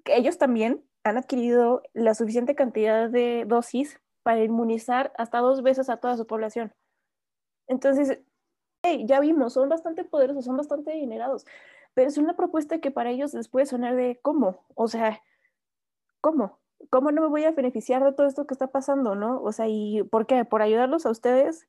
que 0.04 0.16
ellos 0.16 0.38
también 0.38 0.84
han 1.04 1.18
adquirido 1.18 1.84
la 1.94 2.14
suficiente 2.14 2.56
cantidad 2.56 3.10
de 3.10 3.46
dosis 3.48 4.00
para 4.24 4.44
inmunizar 4.44 5.14
hasta 5.18 5.40
dos 5.40 5.64
veces 5.64 5.90
a 5.90 5.98
toda 5.98 6.18
su 6.18 6.28
población. 6.28 6.74
Entonces, 7.68 8.20
ya 9.06 9.20
vimos, 9.20 9.54
son 9.54 9.70
bastante 9.70 10.04
poderosos, 10.04 10.46
son 10.46 10.58
bastante 10.58 10.92
adinerados, 10.92 11.46
pero 11.94 12.08
es 12.08 12.18
una 12.18 12.36
propuesta 12.36 12.80
que 12.80 12.92
para 12.92 13.12
ellos 13.12 13.34
les 13.34 13.48
puede 13.48 13.66
sonar 13.66 13.96
de 13.96 14.20
cómo, 14.22 14.66
o 14.76 14.88
sea, 14.88 15.22
¿cómo? 16.22 16.60
¿Cómo 16.90 17.12
no 17.12 17.22
me 17.22 17.28
voy 17.28 17.44
a 17.44 17.52
beneficiar 17.52 18.04
de 18.04 18.14
todo 18.14 18.28
esto 18.28 18.48
que 18.48 18.54
está 18.54 18.68
pasando, 18.68 19.16
no? 19.16 19.42
O 19.42 19.52
sea, 19.52 19.68
¿y 19.68 20.04
por 20.04 20.26
qué? 20.26 20.46
¿Por 20.46 20.62
ayudarlos 20.62 21.06
a 21.06 21.12
ustedes? 21.12 21.68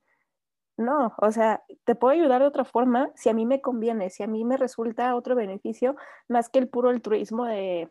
No, 0.76 1.12
o 1.18 1.30
sea, 1.30 1.62
te 1.84 1.94
puedo 1.94 2.14
ayudar 2.14 2.40
de 2.40 2.48
otra 2.48 2.64
forma 2.64 3.10
si 3.14 3.28
a 3.28 3.34
mí 3.34 3.44
me 3.44 3.60
conviene, 3.60 4.08
si 4.08 4.22
a 4.22 4.26
mí 4.26 4.44
me 4.44 4.56
resulta 4.56 5.14
otro 5.14 5.34
beneficio 5.34 5.94
más 6.26 6.48
que 6.48 6.58
el 6.58 6.68
puro 6.68 6.88
altruismo 6.88 7.44
de 7.44 7.90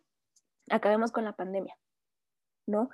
acabemos 0.72 1.12
con 1.12 1.24
la 1.24 1.34
pandemia, 1.34 1.78
¿no? 2.66 2.90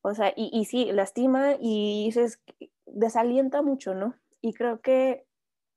O 0.00 0.14
sea, 0.14 0.32
y, 0.34 0.50
y 0.52 0.64
sí, 0.64 0.90
lastima 0.92 1.56
y 1.60 2.06
dices, 2.06 2.40
desalienta 2.86 3.60
mucho, 3.60 3.94
¿no? 3.94 4.14
Y 4.40 4.54
creo 4.54 4.80
que, 4.80 5.26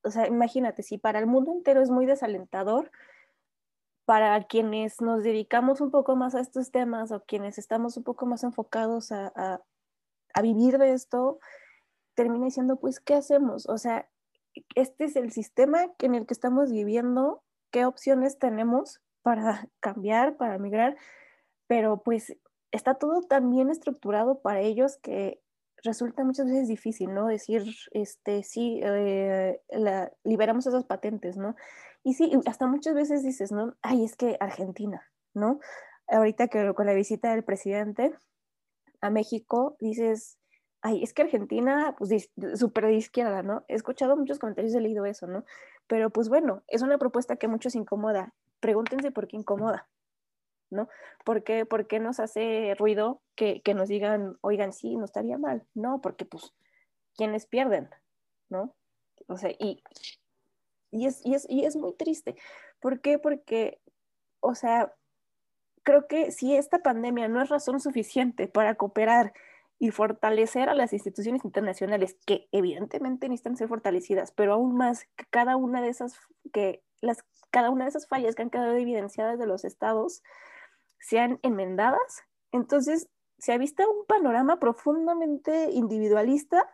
o 0.04 0.12
sea, 0.12 0.28
imagínate, 0.28 0.84
si 0.84 0.98
para 0.98 1.20
el 1.20 1.28
mundo 1.28 1.52
entero 1.52 1.82
es 1.82 1.90
muy 1.90 2.06
desalentador, 2.06 2.92
para 4.10 4.42
quienes 4.46 5.02
nos 5.02 5.22
dedicamos 5.22 5.82
un 5.82 5.92
poco 5.92 6.16
más 6.16 6.34
a 6.34 6.40
estos 6.40 6.72
temas 6.72 7.12
o 7.12 7.24
quienes 7.26 7.60
estamos 7.60 7.96
un 7.96 8.04
poco 8.04 8.26
más 8.26 8.44
enfocados 8.44 9.12
a, 9.12 9.32
a, 9.36 9.62
a 10.34 10.42
vivir 10.42 10.80
de 10.80 10.94
esto, 10.94 11.40
termina 12.16 12.46
diciendo, 12.46 12.80
pues, 12.80 13.00
¿qué 13.00 13.14
hacemos? 13.14 13.70
O 13.70 13.78
sea, 13.78 14.10
este 14.74 15.04
es 15.04 15.16
el 15.16 15.32
sistema 15.32 15.94
en 16.00 16.16
el 16.16 16.26
que 16.26 16.34
estamos 16.34 16.72
viviendo, 16.72 17.44
¿qué 17.70 17.86
opciones 17.86 18.40
tenemos 18.40 19.00
para 19.22 19.70
cambiar, 19.80 20.38
para 20.38 20.58
migrar? 20.58 20.98
Pero 21.68 22.02
pues 22.02 22.36
está 22.72 22.96
todo 22.96 23.22
tan 23.22 23.52
bien 23.52 23.70
estructurado 23.70 24.42
para 24.42 24.62
ellos 24.62 24.98
que 24.98 25.40
resulta 25.84 26.24
muchas 26.24 26.48
veces 26.48 26.68
difícil, 26.68 27.14
¿no? 27.14 27.28
Decir, 27.28 27.64
este, 27.92 28.42
sí, 28.42 28.80
eh, 28.84 29.62
la, 29.70 30.12
liberamos 30.24 30.66
esas 30.66 30.86
patentes, 30.86 31.38
¿no? 31.38 31.56
Y 32.04 32.14
sí, 32.14 32.32
hasta 32.46 32.68
muchas 32.68 32.96
veces 32.96 33.24
dices, 33.24 33.52
¿no? 33.52 33.76
Ay, 33.82 34.04
es 34.04 34.16
que 34.16 34.38
Argentina, 34.40 35.02
¿no? 35.34 35.60
Ahorita 36.08 36.48
que 36.48 36.74
con 36.74 36.86
la 36.86 36.94
visita 36.94 37.32
del 37.32 37.44
presidente 37.44 38.14
a 39.02 39.10
México, 39.10 39.76
dices, 39.80 40.40
ay, 40.82 41.04
es 41.04 41.14
que 41.14 41.24
Argentina, 41.24 41.96
pues 41.98 42.30
súper 42.56 42.86
de 42.86 42.96
izquierda, 42.96 43.44
¿no? 43.44 43.64
He 43.68 43.76
escuchado 43.76 44.16
muchos 44.16 44.40
comentarios, 44.40 44.74
he 44.74 44.82
leído 44.82 45.06
eso, 45.06 45.28
¿no? 45.28 45.44
Pero 45.88 46.10
pues 46.10 46.30
bueno, 46.30 46.64
es 46.68 46.82
una 46.82 46.98
propuesta 46.98 47.36
que 47.36 47.48
a 47.48 47.50
muchos 47.50 47.76
incomoda. 47.76 48.34
Pregúntense 48.60 49.12
por 49.12 49.28
qué 49.28 49.38
incomoda, 49.38 49.88
¿no? 50.70 50.88
¿Por 51.26 51.44
qué, 51.44 52.00
nos 52.00 52.20
hace 52.20 52.76
ruido 52.78 53.22
que, 53.36 53.62
nos 53.76 53.90
digan, 53.90 54.38
oigan, 54.42 54.74
sí, 54.74 54.96
no 54.96 55.06
estaría 55.06 55.38
mal? 55.38 55.66
No, 55.74 56.02
porque 56.02 56.26
pues, 56.26 56.54
¿quiénes 57.16 57.46
pierden? 57.46 57.90
¿No? 58.50 58.76
O 59.28 59.38
sea, 59.38 59.52
y, 59.60 59.84
y, 60.92 61.06
es, 61.06 61.26
y, 61.26 61.36
es, 61.36 61.46
y 61.50 61.66
es 61.66 61.76
muy 61.76 61.94
triste. 61.94 62.36
¿Por 62.80 63.02
qué? 63.02 63.20
Porque, 63.20 63.82
o 64.40 64.56
sea, 64.56 64.94
creo 65.84 66.08
que 66.08 66.32
si 66.32 66.56
esta 66.56 66.80
pandemia 66.80 67.28
no 67.28 67.42
es 67.42 67.50
razón 67.50 67.80
suficiente 67.80 68.48
para 68.48 68.76
cooperar 68.76 69.34
y 69.80 69.92
fortalecer 69.92 70.70
a 70.70 70.76
las 70.76 70.92
instituciones 70.94 71.46
internacionales 71.46 72.18
que 72.26 72.50
evidentemente 72.52 73.30
necesitan 73.30 73.56
ser 73.56 73.70
fortalecidas, 73.70 74.32
pero 74.32 74.54
aún 74.54 74.76
más 74.76 75.06
que 75.16 75.26
cada 75.30 75.56
una 75.56 75.82
de 75.82 75.90
esas 75.90 76.20
que 76.52 76.84
las 77.02 77.24
cada 77.52 77.70
una 77.70 77.86
de 77.86 77.90
esas 77.90 78.08
fallas 78.08 78.36
que 78.36 78.44
han 78.44 78.50
quedado 78.50 78.76
evidenciadas 78.76 79.40
de 79.40 79.48
los 79.48 79.66
estados 79.66 80.22
sean 81.00 81.40
enmendadas. 81.42 82.24
Entonces, 82.52 83.10
se 83.38 83.54
ha 83.54 83.58
visto 83.58 83.90
un 83.90 84.06
panorama 84.06 84.60
profundamente 84.60 85.72
individualista 85.72 86.70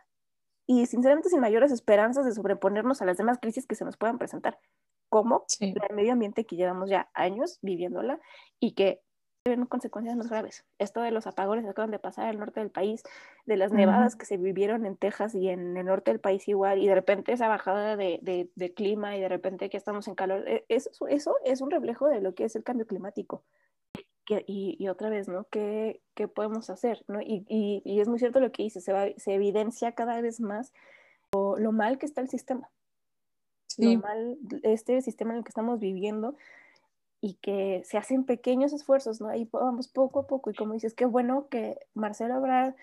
y 0.66 0.86
sinceramente 0.86 1.28
sin 1.28 1.40
mayores 1.40 1.72
esperanzas 1.72 2.24
de 2.24 2.32
sobreponernos 2.32 3.00
a 3.02 3.04
las 3.04 3.16
demás 3.16 3.38
crisis 3.40 3.66
que 3.66 3.74
se 3.74 3.84
nos 3.84 3.96
puedan 3.96 4.18
presentar, 4.18 4.58
como 5.08 5.44
el 5.60 5.94
medio 5.94 6.12
ambiente 6.12 6.44
que 6.44 6.56
llevamos 6.56 6.90
ya 6.90 7.08
años 7.14 7.58
viviéndola 7.62 8.20
y 8.58 8.72
que 8.72 9.00
tienen 9.44 9.66
consecuencias 9.66 10.16
más 10.16 10.28
graves. 10.28 10.64
Esto 10.80 11.02
de 11.02 11.12
los 11.12 11.28
apagones 11.28 11.64
que 11.64 11.70
acaban 11.70 11.92
de 11.92 12.00
pasar 12.00 12.28
el 12.28 12.40
norte 12.40 12.58
del 12.58 12.72
país, 12.72 13.04
de 13.44 13.56
las 13.56 13.70
nevadas 13.70 14.16
que 14.16 14.26
se 14.26 14.38
vivieron 14.38 14.84
en 14.86 14.96
Texas 14.96 15.36
y 15.36 15.48
en 15.48 15.76
el 15.76 15.86
norte 15.86 16.10
del 16.10 16.18
país 16.18 16.48
igual, 16.48 16.82
y 16.82 16.88
de 16.88 16.96
repente 16.96 17.32
esa 17.32 17.46
bajada 17.46 17.96
de, 17.96 18.18
de, 18.22 18.74
clima 18.74 19.16
y 19.16 19.20
de 19.20 19.28
repente 19.28 19.70
que 19.70 19.76
estamos 19.76 20.08
en 20.08 20.16
calor, 20.16 20.48
e, 20.48 20.64
eso, 20.68 21.06
eso 21.06 21.36
es 21.44 21.60
un 21.60 21.70
reflejo 21.70 22.08
de 22.08 22.20
lo 22.20 22.34
que 22.34 22.44
es 22.44 22.56
el 22.56 22.64
cambio 22.64 22.88
climático 22.88 23.44
y, 24.46 24.88
otra 24.88 25.08
vez, 25.08 25.28
¿no? 25.28 25.44
¿Qué, 25.50 26.00
qué 26.14 26.28
podemos 26.28 26.70
hacer? 26.70 27.04
¿no? 27.08 27.20
Y, 27.20 27.44
y, 27.48 27.82
y, 27.84 28.00
es 28.00 28.08
muy 28.08 28.18
cierto 28.18 28.40
lo 28.40 28.52
que 28.52 28.64
dice, 28.64 28.80
se, 28.80 28.92
va, 28.92 29.06
se 29.16 29.34
evidencia 29.34 29.92
cada 29.92 30.20
vez 30.20 30.40
más 30.40 30.72
lo, 31.32 31.56
lo, 31.58 31.72
mal 31.72 31.98
que 31.98 32.06
está 32.06 32.20
el 32.20 32.28
sistema, 32.28 32.70
lo 33.78 33.98
mal, 33.98 34.38
este 34.62 35.00
sistema 35.02 35.32
en 35.32 35.38
el 35.38 35.44
que 35.44 35.50
estamos 35.50 35.80
viviendo 35.80 36.36
y 37.20 37.34
que 37.34 37.82
se 37.84 37.98
hacen 37.98 38.24
pequeños 38.24 38.72
esfuerzos, 38.72 39.20
¿no? 39.20 39.28
Ahí 39.28 39.48
vamos 39.52 39.88
poco 39.88 40.20
a 40.20 40.26
poco 40.26 40.50
y 40.50 40.54
como 40.54 40.74
dices, 40.74 40.94
qué 40.94 41.06
bueno 41.06 41.48
que 41.48 41.78
Marcelo 41.94 42.34
Abrad 42.34 42.74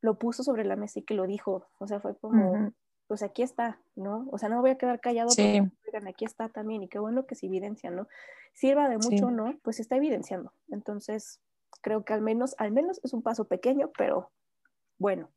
lo 0.00 0.18
puso 0.18 0.42
sobre 0.42 0.64
la 0.64 0.76
mesa 0.76 1.00
y 1.00 1.02
que 1.02 1.14
lo 1.14 1.26
dijo, 1.26 1.66
o 1.78 1.86
sea, 1.86 2.00
fue 2.00 2.16
como, 2.16 2.72
pues 3.06 3.22
aquí 3.22 3.42
está, 3.42 3.80
¿no? 3.94 4.26
O 4.30 4.38
sea, 4.38 4.48
no 4.48 4.56
me 4.56 4.62
voy 4.62 4.70
a 4.70 4.78
quedar 4.78 5.00
callado 5.00 5.28
porque 5.28 6.08
aquí 6.08 6.24
está 6.24 6.48
también 6.48 6.82
y 6.82 6.88
qué 6.88 6.98
bueno 6.98 7.26
que 7.26 7.34
se 7.34 7.46
evidencia, 7.46 7.90
¿no? 7.90 8.08
Sirva 8.52 8.88
de 8.88 8.98
mucho 8.98 9.26
o 9.26 9.30
no, 9.30 9.58
pues 9.62 9.76
se 9.76 9.82
está 9.82 9.96
evidenciando. 9.96 10.52
Entonces, 10.70 11.40
creo 11.82 12.04
que 12.04 12.12
al 12.12 12.22
menos, 12.22 12.54
al 12.58 12.72
menos 12.72 13.00
es 13.04 13.12
un 13.12 13.22
paso 13.22 13.46
pequeño, 13.46 13.90
pero 13.96 14.30
bueno. 14.98 15.30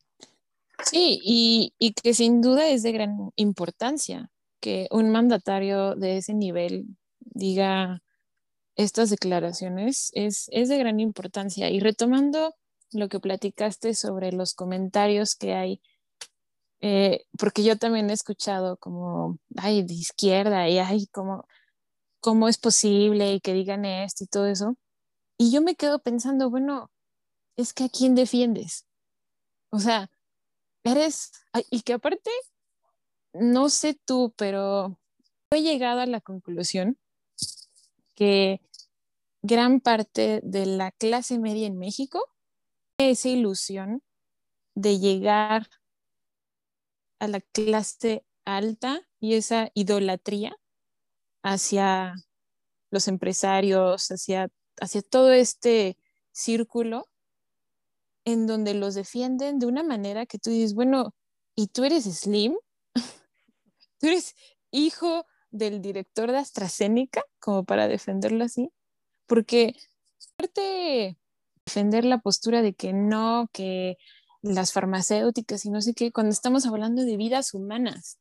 Sí, 0.86 1.20
y, 1.24 1.74
y 1.78 1.94
que 1.94 2.14
sin 2.14 2.42
duda 2.42 2.68
es 2.70 2.84
de 2.84 2.92
gran 2.92 3.32
importancia 3.36 4.32
que 4.60 4.88
un 4.92 5.10
mandatario 5.12 5.96
de 5.96 6.18
ese 6.18 6.34
nivel 6.34 6.88
diga 7.20 8.02
estas 8.76 9.10
declaraciones, 9.10 10.10
es, 10.14 10.48
es 10.54 10.70
de 10.70 10.78
gran 10.78 11.00
importancia. 11.00 11.70
Y 11.70 11.82
retomando 11.82 12.56
lo 12.92 13.10
que 13.10 13.20
platicaste 13.20 13.94
sobre 13.94 14.32
los 14.32 14.54
comentarios 14.54 15.36
que 15.36 15.54
hay 15.54 15.82
eh, 16.82 17.26
porque 17.38 17.64
yo 17.64 17.78
también 17.78 18.10
he 18.10 18.14
escuchado 18.14 18.78
como, 18.78 19.38
ay, 19.58 19.84
de 19.84 19.94
izquierda, 19.94 20.70
y 20.70 20.80
ay, 20.80 21.08
¿cómo, 21.08 21.46
¿cómo 22.22 22.48
es 22.48 22.58
posible 22.58 23.34
y 23.34 23.42
que 23.42 23.54
digan 23.54 23.86
esto 23.86 24.24
y 24.24 24.28
todo 24.28 24.48
eso? 24.48 24.76
Y 25.38 25.52
yo 25.52 25.62
me 25.62 25.76
quedo 25.76 26.00
pensando, 26.00 26.50
bueno, 26.50 26.92
es 27.58 27.74
que 27.74 27.86
a 27.86 27.90
quién 27.90 28.16
defiendes. 28.16 28.86
O 29.72 29.80
sea, 29.80 30.10
eres, 30.84 31.32
y 31.70 31.82
que 31.82 31.94
aparte, 31.94 32.32
no 33.34 33.70
sé 33.70 34.00
tú, 34.06 34.34
pero 34.38 34.98
he 35.52 35.62
llegado 35.62 36.02
a 36.02 36.06
la 36.06 36.22
conclusión 36.22 36.98
que 38.16 38.62
gran 39.42 39.80
parte 39.80 40.42
de 40.44 40.66
la 40.66 40.92
clase 40.92 41.40
media 41.40 41.68
en 41.68 41.78
México 41.78 42.24
esa 42.98 43.30
ilusión 43.30 44.04
de 44.76 45.00
llegar 45.00 45.70
a 47.20 47.28
la 47.28 47.42
clase 47.42 48.26
alta 48.46 49.02
y 49.20 49.36
esa 49.36 49.70
idolatría 49.74 50.58
hacia 51.44 52.16
los 52.90 53.08
empresarios, 53.08 54.10
hacia, 54.10 54.50
hacia 54.82 55.02
todo 55.02 55.32
este 55.32 55.98
círculo 56.32 57.08
en 58.26 58.48
donde 58.48 58.74
los 58.74 58.96
defienden 58.96 59.60
de 59.60 59.66
una 59.66 59.84
manera 59.84 60.26
que 60.26 60.40
tú 60.40 60.50
dices, 60.50 60.74
bueno, 60.74 61.14
¿y 61.56 61.68
tú 61.68 61.84
eres 61.84 62.06
Slim? 62.06 62.56
¿Tú 64.00 64.08
eres 64.08 64.36
hijo 64.72 65.26
del 65.52 65.82
director 65.82 66.32
de 66.32 66.38
AstraZeneca 66.38 67.24
como 67.40 67.64
para 67.64 67.88
defenderlo 67.88 68.44
así? 68.44 68.72
porque 69.30 69.76
defender 71.66 72.04
la 72.04 72.18
postura 72.18 72.62
de 72.62 72.74
que 72.74 72.92
no, 72.92 73.48
que 73.54 73.98
las 74.42 74.72
farmacéuticas 74.72 75.66
y 75.66 75.70
no 75.70 75.82
sé 75.82 75.94
qué, 75.94 76.12
cuando 76.12 76.32
estamos 76.32 76.66
hablando 76.66 77.04
de 77.04 77.18
vidas 77.18 77.54
humanas, 77.54 78.20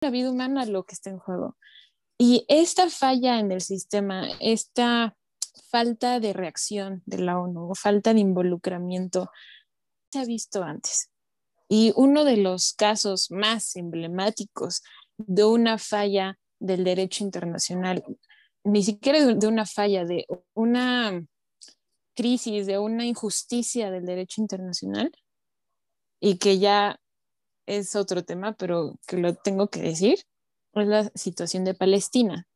la 0.00 0.10
vida 0.10 0.30
humana 0.30 0.64
lo 0.66 0.84
que 0.84 0.94
está 0.94 1.10
en 1.10 1.18
juego. 1.18 1.56
Y 2.18 2.44
esta 2.48 2.88
falla 2.88 3.38
en 3.38 3.52
el 3.52 3.60
sistema, 3.60 4.28
esta 4.40 5.16
falta 5.70 6.20
de 6.20 6.32
reacción 6.32 7.02
de 7.06 7.18
la 7.18 7.38
ONU, 7.38 7.74
falta 7.74 8.14
de 8.14 8.20
involucramiento, 8.20 9.30
se 10.12 10.20
ha 10.20 10.24
visto 10.24 10.62
antes. 10.62 11.10
Y 11.68 11.92
uno 11.96 12.24
de 12.24 12.36
los 12.36 12.72
casos 12.72 13.30
más 13.30 13.76
emblemáticos 13.76 14.82
de 15.18 15.44
una 15.44 15.78
falla 15.78 16.38
del 16.58 16.84
derecho 16.84 17.24
internacional, 17.24 18.04
ni 18.64 18.82
siquiera 18.82 19.24
de 19.34 19.46
una 19.46 19.66
falla, 19.66 20.04
de 20.04 20.26
una 20.54 21.22
crisis, 22.14 22.66
de 22.66 22.78
una 22.78 23.04
injusticia 23.04 23.90
del 23.90 24.06
derecho 24.06 24.40
internacional, 24.40 25.12
y 26.26 26.38
que 26.38 26.58
ya 26.58 27.00
es 27.66 27.94
otro 27.94 28.24
tema, 28.24 28.56
pero 28.56 28.98
que 29.06 29.16
lo 29.16 29.36
tengo 29.36 29.68
que 29.68 29.80
decir, 29.80 30.18
es 30.74 30.88
la 30.88 31.04
situación 31.14 31.64
de 31.64 31.72
Palestina. 31.72 32.48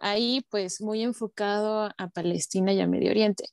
Ahí 0.00 0.46
pues 0.50 0.80
muy 0.80 1.02
enfocado 1.02 1.90
a 1.98 2.08
Palestina 2.14 2.72
y 2.72 2.80
a 2.80 2.86
Medio 2.86 3.10
Oriente. 3.10 3.46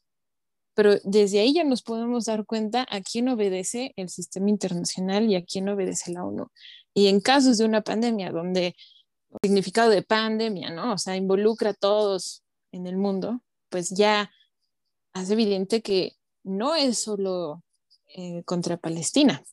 Pero 0.76 0.98
desde 1.04 1.40
ahí 1.40 1.56
ya 1.56 1.64
nos 1.64 1.82
podemos 1.82 2.26
dar 2.26 2.46
cuenta 2.46 2.86
a 2.92 3.02
quién 3.02 3.28
obedece 3.28 3.92
el 3.96 4.10
sistema 4.10 4.52
internacional 4.52 5.32
y 5.32 5.36
a 5.36 5.44
quién 5.44 5.68
obedece 5.68 6.12
la 6.12 6.24
ONU. 6.24 6.52
Y 6.94 7.08
en 7.08 7.20
casos 7.20 7.58
de 7.58 7.66
una 7.66 7.82
pandemia, 7.82 8.32
donde 8.32 8.68
el 8.68 9.40
significado 9.42 9.90
de 9.90 10.04
pandemia, 10.04 10.70
¿no? 10.70 10.94
O 10.94 10.98
sea, 11.00 11.16
involucra 11.16 11.72
a 11.72 11.74
todos 11.74 12.44
en 12.72 12.86
el 12.86 12.98
mundo, 12.98 13.42
pues 13.70 13.90
ya 13.90 14.30
hace 15.14 15.34
evidente 15.34 15.82
que 15.82 16.18
no 16.44 16.76
es 16.76 17.00
solo 17.00 17.64
eh, 18.16 18.44
contra 18.44 18.78
Palestina. 18.78 19.44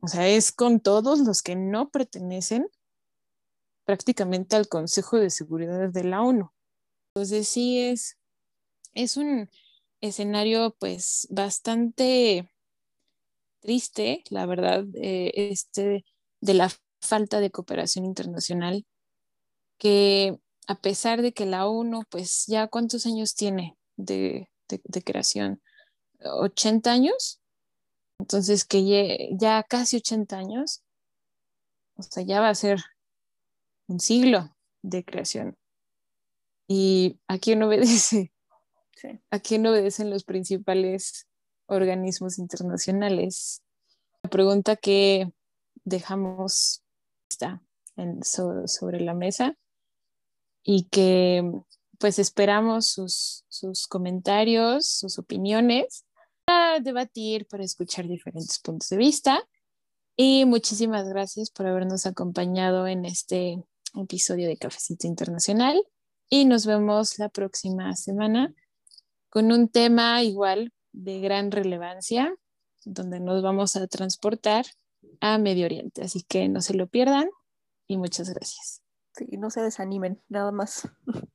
O 0.00 0.08
sea, 0.08 0.28
es 0.28 0.52
con 0.52 0.80
todos 0.80 1.20
los 1.20 1.42
que 1.42 1.56
no 1.56 1.88
pertenecen 1.90 2.68
prácticamente 3.84 4.56
al 4.56 4.68
Consejo 4.68 5.18
de 5.18 5.30
Seguridad 5.30 5.88
de 5.88 6.04
la 6.04 6.22
ONU. 6.22 6.52
Entonces 7.14 7.48
sí 7.48 7.80
es, 7.80 8.18
es 8.94 9.16
un 9.16 9.48
escenario 10.00 10.76
pues 10.78 11.26
bastante 11.30 12.50
triste, 13.60 14.22
la 14.30 14.46
verdad, 14.46 14.84
este, 14.94 16.04
de 16.40 16.54
la 16.54 16.70
falta 17.00 17.40
de 17.40 17.50
cooperación 17.50 18.04
internacional, 18.04 18.84
que 19.78 20.38
a 20.66 20.80
pesar 20.80 21.22
de 21.22 21.32
que 21.32 21.46
la 21.46 21.66
ONU 21.66 22.02
pues 22.10 22.46
ya 22.46 22.68
cuántos 22.68 23.06
años 23.06 23.34
tiene 23.34 23.76
de, 23.96 24.50
de, 24.68 25.02
creación, 25.02 25.62
80 26.20 26.92
años, 26.92 27.40
entonces 28.26 28.64
que 28.64 29.28
ya 29.38 29.62
casi 29.62 29.98
80 29.98 30.36
años, 30.36 30.82
o 31.94 32.02
sea, 32.02 32.24
ya 32.24 32.40
va 32.40 32.48
a 32.48 32.56
ser 32.56 32.80
un 33.86 34.00
siglo 34.00 34.52
de 34.82 35.04
creación. 35.04 35.56
¿Y 36.66 37.20
a 37.28 37.38
quién 37.38 37.62
obedece? 37.62 38.32
¿A 39.30 39.38
quién 39.38 39.64
obedecen 39.64 40.10
los 40.10 40.24
principales 40.24 41.28
organismos 41.66 42.40
internacionales? 42.40 43.62
La 44.24 44.30
pregunta 44.30 44.74
que 44.74 45.30
dejamos 45.84 46.82
está 47.30 47.62
sobre, 48.22 48.98
la 49.02 49.14
mesa 49.14 49.56
y 50.64 50.88
que 50.88 51.48
pues 52.00 52.18
esperamos 52.18 52.88
sus, 52.88 53.44
sus 53.48 53.86
comentarios, 53.86 54.88
sus 54.88 55.16
opiniones 55.20 56.05
para 56.46 56.80
debatir, 56.80 57.46
para 57.46 57.64
escuchar 57.64 58.06
diferentes 58.06 58.58
puntos 58.60 58.88
de 58.88 58.96
vista. 58.96 59.46
Y 60.16 60.46
muchísimas 60.46 61.06
gracias 61.08 61.50
por 61.50 61.66
habernos 61.66 62.06
acompañado 62.06 62.86
en 62.86 63.04
este 63.04 63.62
episodio 63.94 64.48
de 64.48 64.56
Cafecito 64.56 65.06
Internacional 65.06 65.82
y 66.30 66.46
nos 66.46 66.64
vemos 66.64 67.18
la 67.18 67.28
próxima 67.28 67.94
semana 67.96 68.54
con 69.28 69.52
un 69.52 69.68
tema 69.68 70.22
igual 70.22 70.72
de 70.92 71.20
gran 71.20 71.50
relevancia, 71.50 72.34
donde 72.84 73.20
nos 73.20 73.42
vamos 73.42 73.76
a 73.76 73.86
transportar 73.88 74.64
a 75.20 75.36
Medio 75.38 75.66
Oriente. 75.66 76.02
Así 76.02 76.22
que 76.22 76.48
no 76.48 76.62
se 76.62 76.74
lo 76.74 76.86
pierdan 76.86 77.28
y 77.86 77.98
muchas 77.98 78.30
gracias. 78.30 78.82
Sí, 79.12 79.26
no 79.36 79.50
se 79.50 79.60
desanimen, 79.60 80.22
nada 80.28 80.52
más. 80.52 80.88